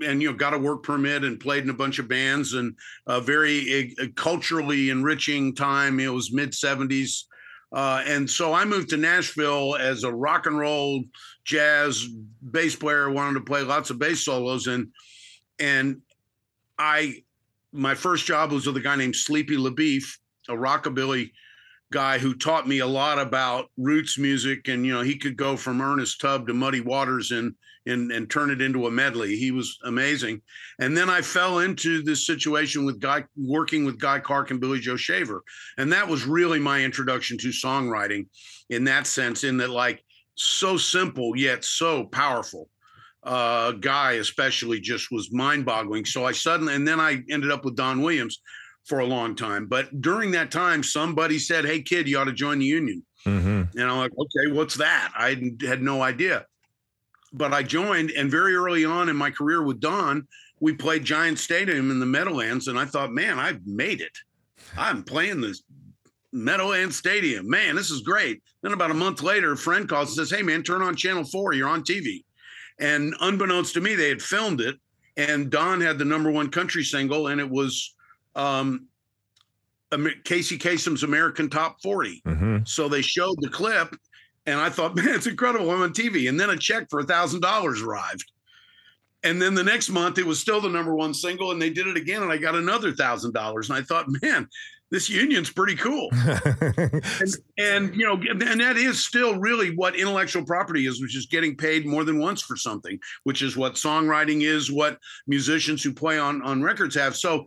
[0.05, 2.75] and you know, got a work permit and played in a bunch of bands, and
[3.07, 6.01] a very uh, culturally enriching time.
[6.01, 7.25] It was mid '70s,
[7.73, 11.03] uh, and so I moved to Nashville as a rock and roll
[11.47, 12.07] jazz
[12.51, 14.89] bass player, wanted to play lots of bass solos, and
[15.59, 16.03] and
[16.79, 17.23] I
[17.73, 20.05] my first job was with a guy named Sleepy LaBeef,
[20.49, 21.31] a rockabilly
[21.93, 25.57] guy who taught me a lot about roots music, and you know he could go
[25.57, 27.55] from Ernest Tubb to Muddy Waters and
[27.87, 29.37] and and turn it into a medley.
[29.37, 30.43] He was amazing.
[30.81, 34.81] And then I fell into this situation with Guy working with Guy Clark and Billy
[34.81, 35.43] Joe Shaver.
[35.79, 38.27] And that was really my introduction to songwriting
[38.71, 40.03] in that sense, in that like
[40.37, 42.69] so simple yet so powerful.
[43.23, 46.05] Uh, Guy especially just was mind-boggling.
[46.05, 48.41] So I suddenly and then I ended up with Don Williams
[48.85, 49.67] for a long time.
[49.67, 53.05] But during that time, somebody said, Hey kid, you ought to join the union.
[53.27, 53.77] Mm-hmm.
[53.77, 55.13] And I'm like, okay, what's that?
[55.17, 56.47] I had no idea
[57.37, 60.27] but I joined, and very early on in my career with Don,
[60.61, 64.13] we played Giant Stadium in the Meadowlands, and I thought, man, I've made it.
[64.77, 65.63] I'm playing this
[66.33, 67.49] Meadowlands Stadium.
[67.49, 68.43] Man, this is great.
[68.63, 71.25] Then about a month later, a friend calls and says, "Hey, man, turn on Channel
[71.25, 71.53] Four.
[71.53, 72.25] You're on TV."
[72.79, 74.77] And unbeknownst to me, they had filmed it,
[75.17, 77.95] and Don had the number one country single, and it was
[78.35, 78.87] um,
[80.25, 82.23] Casey Kasem's American Top 40.
[82.27, 82.57] Mm-hmm.
[82.65, 83.97] So they showed the clip,
[84.45, 85.71] and I thought, man, it's incredible.
[85.71, 86.29] I'm on TV.
[86.29, 88.31] And then a check for a thousand dollars arrived.
[89.27, 91.89] And then the next month, it was still the number one single, and they did
[91.89, 93.69] it again, and I got another thousand dollars.
[93.69, 94.49] And I thought, man,
[94.93, 96.09] this union's pretty cool.
[96.79, 101.27] and, and you know, and that is still really what intellectual property is, which is
[101.27, 105.93] getting paid more than once for something, which is what songwriting is, what musicians who
[105.93, 107.17] play on on records have.
[107.17, 107.47] So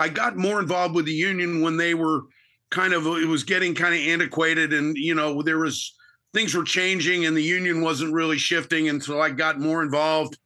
[0.00, 2.22] I got more involved with the union when they were
[2.70, 5.94] kind of it was getting kind of antiquated, and you know, there was
[6.34, 10.36] things were changing and the union wasn't really shifting and so i got more involved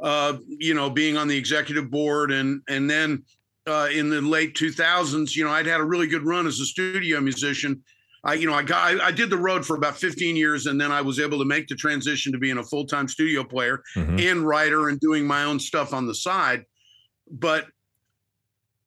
[0.00, 3.22] uh, you know being on the executive board and and then
[3.66, 6.64] uh, in the late 2000s you know i'd had a really good run as a
[6.66, 7.82] studio musician
[8.24, 10.80] i you know i got I, I did the road for about 15 years and
[10.80, 14.30] then i was able to make the transition to being a full-time studio player Mhm.
[14.30, 16.64] and writer and doing my own stuff on the side
[17.30, 17.66] but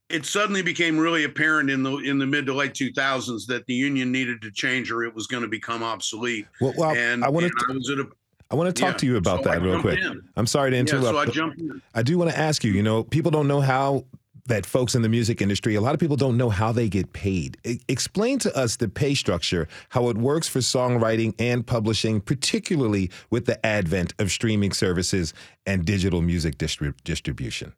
[0.10, 3.74] it suddenly became really apparent in the in the mid to late 2000s that the
[3.76, 6.47] union needed to change or it was going to become obsolete.
[6.60, 7.66] Well, well and I want and to.
[7.70, 8.07] I was at a
[8.52, 8.97] I want to talk Yeah.
[8.97, 10.00] to you about So I that real quick.
[10.00, 10.22] in.
[10.36, 11.30] I'm sorry to Yeah, so interrupt.
[11.30, 11.82] I jumped in.
[11.93, 12.72] I do want to ask you.
[12.72, 14.06] You know, people don't know how
[14.47, 15.76] that folks in the music industry.
[15.76, 17.58] A lot of people don't know how they get paid.
[17.64, 23.12] E- explain to us the pay structure, how it works for songwriting and publishing, particularly
[23.30, 25.36] with the advent of streaming services
[25.68, 27.74] and digital music distrib- distribution.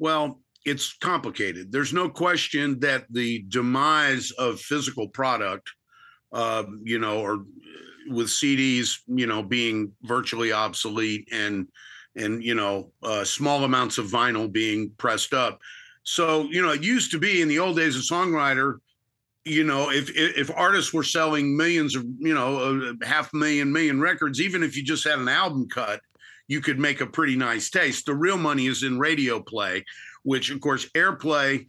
[0.00, 1.70] Well, it's complicated.
[1.70, 5.70] There's no question that the demise of physical product,
[6.36, 7.44] uh, you know, or
[8.08, 11.66] with CDs, you know, being virtually obsolete and
[12.14, 15.58] and you know, uh, small amounts of vinyl being pressed up.
[16.02, 18.76] So you know, it used to be in the old days of songwriter.
[19.44, 23.72] You know, if if if artists were selling millions of, you know, uh, half million,
[23.72, 26.00] million records, even if you just had an album cut,
[26.48, 28.04] you could make a pretty nice taste.
[28.04, 29.84] The real money is in radio play,
[30.22, 31.66] which of course airplay,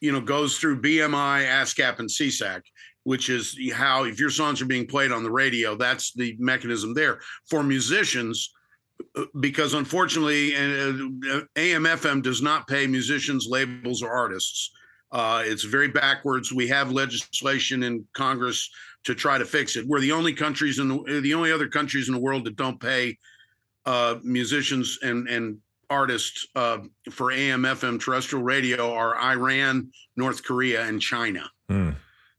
[0.00, 2.60] you know, goes through BMI, ASCAP, and SESAC,
[3.04, 6.92] which is how if your songs are being played on the radio, that's the mechanism
[6.94, 8.52] there for musicians.
[9.16, 14.70] uh, Because unfortunately, uh, AM FM does not pay musicians, labels, or artists.
[15.12, 16.52] Uh, it's very backwards.
[16.52, 18.68] We have legislation in Congress
[19.04, 19.86] to try to fix it.
[19.86, 22.80] We're the only countries in the, the only other countries in the world that don't
[22.80, 23.16] pay
[23.86, 25.58] uh, musicians and and
[25.90, 26.78] artists uh,
[27.10, 31.48] for AM FM terrestrial radio are Iran, North Korea, and China.
[31.68, 31.90] Hmm.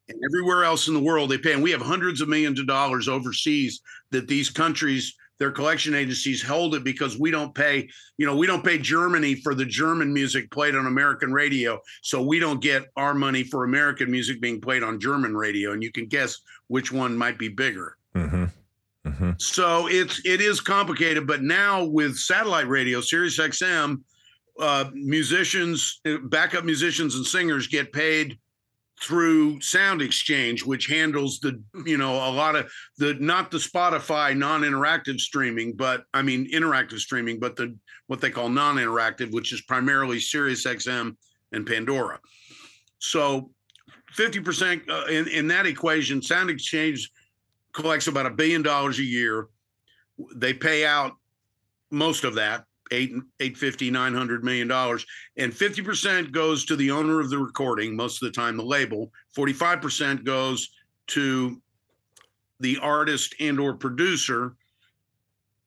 [0.07, 1.53] And everywhere else in the world they pay.
[1.53, 3.81] And we have hundreds of millions of dollars overseas
[4.11, 8.45] that these countries, their collection agencies hold it because we don't pay, you know, we
[8.45, 11.81] don't pay Germany for the German music played on American radio.
[12.01, 15.71] So we don't get our money for American music being played on German radio.
[15.73, 16.37] And you can guess
[16.67, 17.97] which one might be bigger.
[18.15, 18.45] Mm-hmm.
[19.05, 19.31] Mm-hmm.
[19.37, 24.01] So it's it is complicated, but now with satellite radio, Sirius XM,
[24.59, 28.39] uh, musicians, uh, backup musicians, and singers get paid
[29.01, 34.35] through Sound Exchange, which handles the you know a lot of the not the Spotify
[34.35, 37.75] non-interactive streaming, but I mean interactive streaming, but the
[38.07, 41.15] what they call non-interactive, which is primarily Sirius XM
[41.51, 42.19] and Pandora.
[42.99, 43.51] So
[44.15, 47.11] 50% uh, in, in that equation, Sound Exchange
[47.73, 49.47] collects about a billion dollars a year.
[50.35, 51.13] They pay out
[51.91, 55.05] most of that, eight, 850, 900 million dollars.
[55.37, 59.11] And 50% goes to the owner of the recording, most of the time the label.
[59.37, 60.69] 45% goes
[61.07, 61.61] to
[62.59, 64.55] the artist and or producer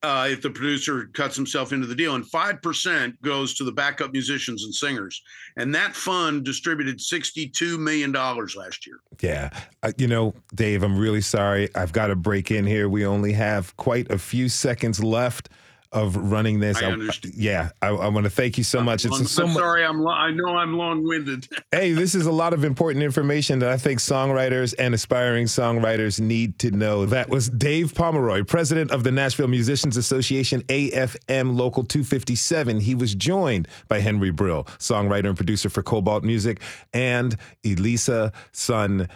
[0.03, 3.73] uh, if the producer cuts himself into the deal, and five percent goes to the
[3.73, 5.21] backup musicians and singers.
[5.57, 9.01] And that fund distributed sixty-two million dollars last year.
[9.21, 9.51] Yeah.
[9.83, 11.69] Uh, you know, Dave, I'm really sorry.
[11.75, 12.89] I've got to break in here.
[12.89, 15.49] We only have quite a few seconds left
[15.93, 16.76] of running this.
[16.76, 17.34] I understand.
[17.36, 17.70] yeah.
[17.80, 19.05] I, I want to thank you so much.
[19.05, 19.84] I'm, It's so I'm sorry.
[19.84, 20.01] I'm.
[20.01, 21.49] Lo- I know I'm long-winded.
[21.72, 26.18] Hey, this is a lot of important information that I think songwriters and aspiring songwriters
[26.18, 27.05] need to know.
[27.07, 32.80] That was Dave Pomeroy, president of the Nashville Musicians Association, AFM Local 257.
[32.80, 36.61] He was joined by Henry Brill, songwriter and producer for Kobalt Music,
[36.95, 39.09] and Ellisa Sun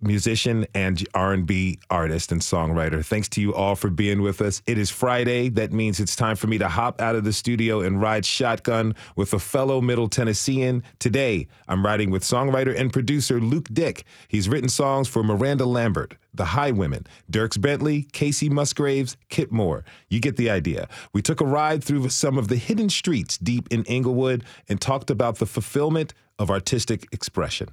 [0.00, 3.04] musician and R&B artist and songwriter.
[3.04, 4.62] Thanks to you all for being with us.
[4.66, 5.48] It is Friday.
[5.48, 8.94] That means it's time for me to hop out of the studio and ride shotgun
[9.16, 10.82] with a fellow Middle Tennessean.
[10.98, 14.04] Today, I'm riding with songwriter and producer Luke Dick.
[14.28, 19.84] He's written songs for Miranda Lambert, The High Women, Dierks Bentley, Kacey Musgraves, Kip Moore.
[20.08, 20.88] You get the idea.
[21.12, 25.10] We took a ride through some of the hidden streets deep in Inglewood and talked
[25.10, 27.68] about the fulfillment of artistic expression.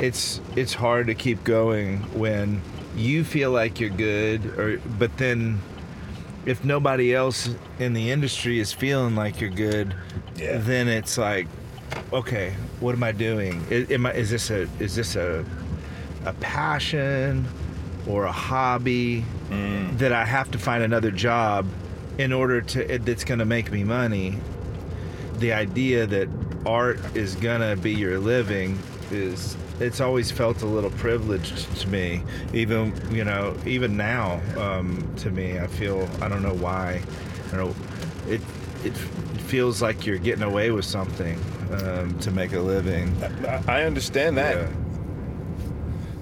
[0.00, 2.60] It's it's hard to keep going when
[2.96, 5.60] you feel like you're good or but then
[6.46, 9.94] if nobody else in the industry is feeling like you're good
[10.36, 11.46] then it's like
[12.12, 13.64] okay what am i doing?
[13.70, 15.44] Is, am I, is this a is this a
[16.24, 17.46] a passion
[18.06, 19.98] or a hobby mm.
[19.98, 21.66] that i have to find another job
[22.18, 24.38] in order to that's going to make me money?
[25.38, 26.28] The idea that
[26.66, 28.78] art is gonna be your living
[29.10, 32.22] is it's always felt a little privileged to me.
[32.52, 37.02] Even you know even now um, to me i feel i don't know why
[37.52, 37.74] i don't know
[38.32, 38.40] it
[38.84, 38.96] it,
[39.48, 41.38] feels like you're getting away with something
[41.72, 43.10] um, to make a living.
[43.66, 44.68] I understand that.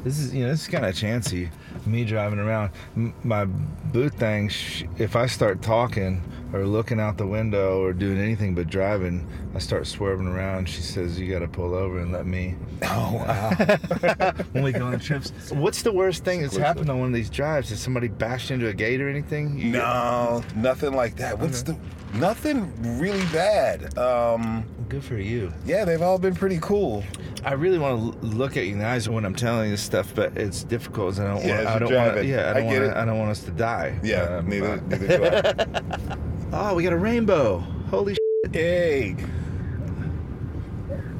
[0.04, 1.50] This is you know this is kind of chancy
[1.86, 2.70] me driving around.
[2.96, 6.22] M- my boot thing sh- if i start talking
[6.52, 10.68] or looking out the window or doing anything but driving, I start swerving around.
[10.68, 14.32] She says, "You got to pull over and let me." Oh wow!
[14.52, 17.30] when we go on trips, what's the worst thing that's happened on one of these
[17.30, 17.70] drives?
[17.70, 19.58] Did somebody bash into a gate or anything?
[19.58, 21.38] You- No, nothing like that.
[21.38, 21.76] What's the
[22.18, 23.96] nothing really bad?
[23.98, 25.52] Um, Good for you.
[25.64, 27.02] Yeah, they've all been pretty cool.
[27.44, 29.82] I really want to look at you in the eyes when I'm telling you this
[29.82, 31.14] stuff, but it's difficult.
[31.16, 31.44] 'cause I don't.
[31.44, 32.24] Yeah, want, as I don't want.
[32.26, 32.92] Yeah, I I don't get want.
[32.92, 32.96] it.
[32.96, 33.98] I don't want us to die.
[34.02, 36.16] Yeah, Um, neither, uh, neither do I.
[36.70, 37.58] oh, we got a rainbow!
[37.90, 38.54] Holy shit!
[38.54, 39.16] Hey.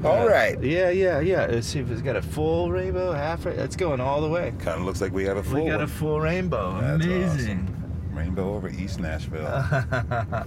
[0.04, 0.62] All right.
[0.62, 1.46] Yeah, yeah, yeah.
[1.46, 3.44] Let's see if it's got a full rainbow, half.
[3.46, 4.52] Ra- it's going all the way.
[4.60, 5.64] Kind of looks like we have a full.
[5.64, 6.78] We got a full rainbow.
[6.80, 7.68] That's Amazing.
[7.68, 8.14] awesome.
[8.16, 9.46] Rainbow over East Nashville.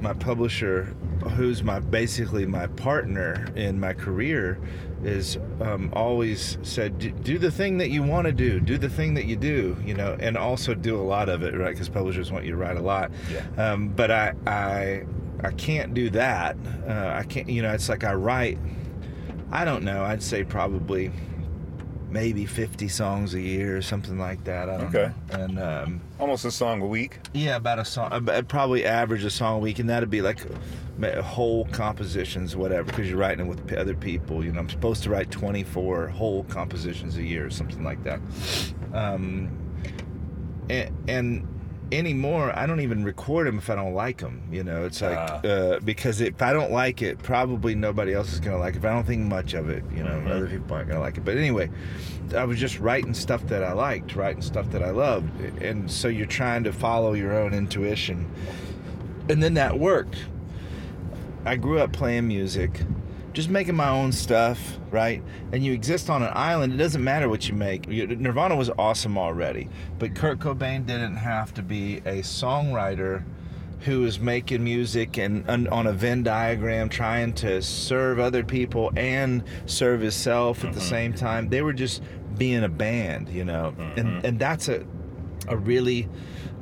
[0.00, 0.94] my publisher,
[1.36, 4.58] who's my basically my partner in my career,
[5.02, 8.60] is um, always said, "Do- "Do the thing that you want to do.
[8.60, 9.76] Do the thing that you do.
[9.84, 11.70] You know, and also do a lot of it, right?
[11.72, 13.10] Because publishers want you to write a lot.
[13.32, 13.44] Yeah.
[13.72, 15.04] Um, but I, I,
[15.42, 16.56] I can't do that.
[16.86, 17.48] Uh, I can't.
[17.48, 18.58] You know, it's like I write.
[19.50, 20.04] I don't know.
[20.04, 21.10] I'd say probably
[22.08, 24.68] maybe 50 songs a year or something like that.
[24.68, 25.12] I don't Okay.
[25.32, 25.38] know.
[25.44, 27.18] And um, Almost a song a week.
[27.34, 28.28] yeah, about a song.
[28.28, 30.40] I'd probably average a song a week, and that'd be like
[31.22, 34.44] whole compositions, whatever, because you're writing it with other people.
[34.44, 38.20] You know, I'm supposed to write 24 whole compositions a year, or something like that.
[38.94, 39.50] Um,
[40.70, 41.48] and, and
[41.92, 44.42] anymore, I don't even record them if I don't like them.
[44.50, 45.40] You know, it's like Ah.
[45.46, 48.78] uh, because if I don't like it, probably nobody else is gonna like it.
[48.78, 50.30] If I don't think much of it, you know, Mhm.
[50.30, 51.24] other people aren't gonna like it.
[51.24, 51.70] But anyway,
[52.36, 56.08] I was just writing stuff that I liked, writing stuff that I loved, and so
[56.08, 58.26] you're trying to follow your own intuition,
[59.28, 60.16] and then that worked.
[61.44, 62.80] I grew up playing music,
[63.36, 65.22] just making my own stuff, right?
[65.52, 66.72] And you exist on an island.
[66.72, 67.86] It doesn't matter what you make.
[67.86, 69.68] Nirvana was awesome already,
[69.98, 73.24] but Kurt Cobain didn't have to be a songwriter
[73.80, 78.90] who was making music and, and on a Venn diagram trying to serve other people
[78.96, 80.88] and serve himself at the mm-hmm.
[80.88, 81.50] same time.
[81.50, 82.02] They were just
[82.38, 83.74] being a band, you know.
[83.96, 84.26] And mm-hmm.
[84.26, 84.86] and that's a
[85.46, 86.08] a really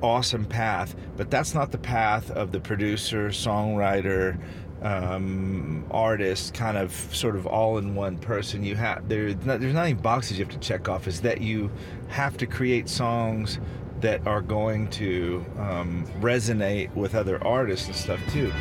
[0.03, 4.39] awesome path, but that's not the path of the producer, songwriter,
[4.85, 8.63] um, artist, kind of sort of all in one person.
[8.63, 11.09] You have there's not, there's not any boxes you have to check off.
[11.09, 11.71] Is that you
[12.09, 13.59] have to create songs
[14.01, 18.53] that are going to um, resonate with other artists and stuff too.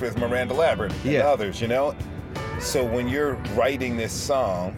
[0.00, 1.28] With Miranda Lambert and Yeah.
[1.28, 1.94] others, you know?
[2.58, 4.76] So when you're writing this song,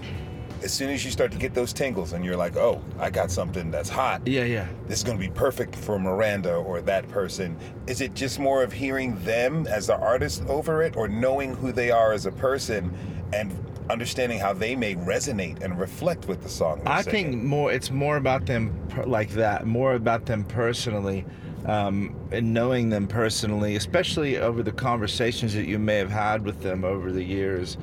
[0.64, 3.30] as soon as you start to get those tingles and you're like, oh, I got
[3.30, 4.22] something that's hot.
[4.26, 4.66] Yeah, yeah.
[4.88, 7.56] This is going to be perfect for Miranda or that person.
[7.86, 11.70] Is it just more of hearing them as the artist over it or knowing who
[11.72, 12.92] they are as a person
[13.32, 13.52] and
[13.90, 16.80] understanding how they may resonate and reflect with the song?
[16.86, 17.30] I singing?
[17.32, 18.72] think more it's more about them
[19.06, 21.24] like that, more about them personally,
[21.66, 26.62] um, and knowing them personally, especially over the conversations that you may have had with
[26.62, 27.76] them over the years.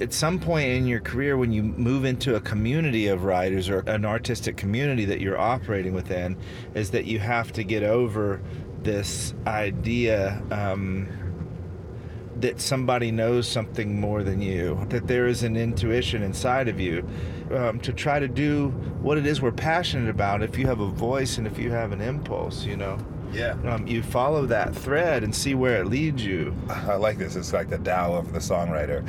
[0.00, 3.80] At some point in your career, when you move into a community of writers or
[3.80, 6.36] an artistic community that you're operating within,
[6.74, 8.40] is that you have to get over
[8.82, 10.42] this idea.
[10.50, 11.08] Um,
[12.40, 17.06] that somebody knows something more than you, that there is an intuition inside of you
[17.54, 18.68] um, to try to do
[19.00, 20.42] what it is we're passionate about.
[20.42, 22.98] If you have a voice and if you have an impulse, you know,
[23.32, 23.56] Yeah.
[23.64, 26.54] um, you follow that thread and see where it leads you.
[26.68, 27.36] I like this.
[27.36, 29.02] It's like the Tao of the songwriter.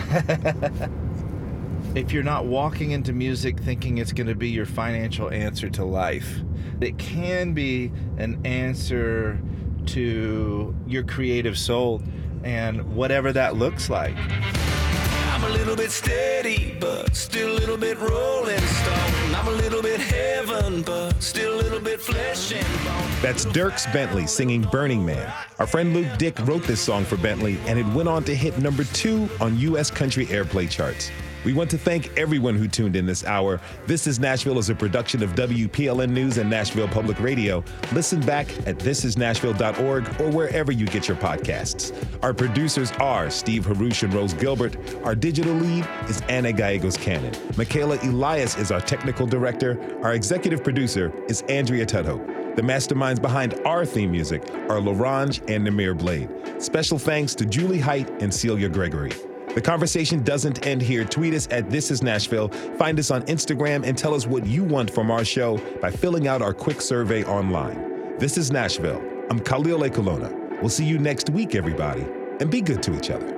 [1.95, 5.83] if you're not walking into music thinking it's going to be your financial answer to
[5.83, 6.39] life,
[6.79, 9.39] it can be an answer
[9.87, 12.01] to your creative soul
[12.47, 14.15] and whatever that looks like.
[14.15, 19.35] I'm a little bit steady, but still a little bit rolling stone.
[19.35, 23.11] I'm a little bit heaven, but still a little bit flesh and bone.
[23.21, 25.31] That's Dierks Bentley singing Burning Man.
[25.59, 28.57] Our friend Luke Dick wrote this song for Bentley, and it went on to hit
[28.59, 29.91] number two on U.S.
[29.91, 31.11] country airplay charts.
[31.47, 33.61] We want to thank everyone who tuned in this hour.
[33.85, 37.63] This is Nashville is a production of WPLN News and Nashville Public Radio.
[37.93, 41.95] Listen back at thisisnashville.org or wherever you get your podcasts.
[42.21, 44.75] Our producers are Steve Haruch and Rose Gilbert.
[45.05, 47.33] Our digital lead is Anna Gallegos Cannon.
[47.55, 49.79] Michaela Elias is our technical director.
[50.03, 52.57] Our executive producer is Andrea Tudhope.
[52.57, 56.29] The masterminds behind our theme music are Larange and Namir Blade.
[56.61, 59.13] Special thanks to Julie Height and Celia Gregory.
[59.57, 61.03] The conversation doesn't end here.
[61.03, 62.49] Tweet us at This Is Nashville.
[62.77, 66.27] Find us on Instagram and tell us what you want from our show by filling
[66.27, 68.19] out our quick survey online.
[68.19, 69.01] This is Nashville.
[69.31, 70.61] I'm Khalil Ekulona.
[70.61, 72.05] We'll see you next week, everybody,
[72.39, 73.36] and be good to each other.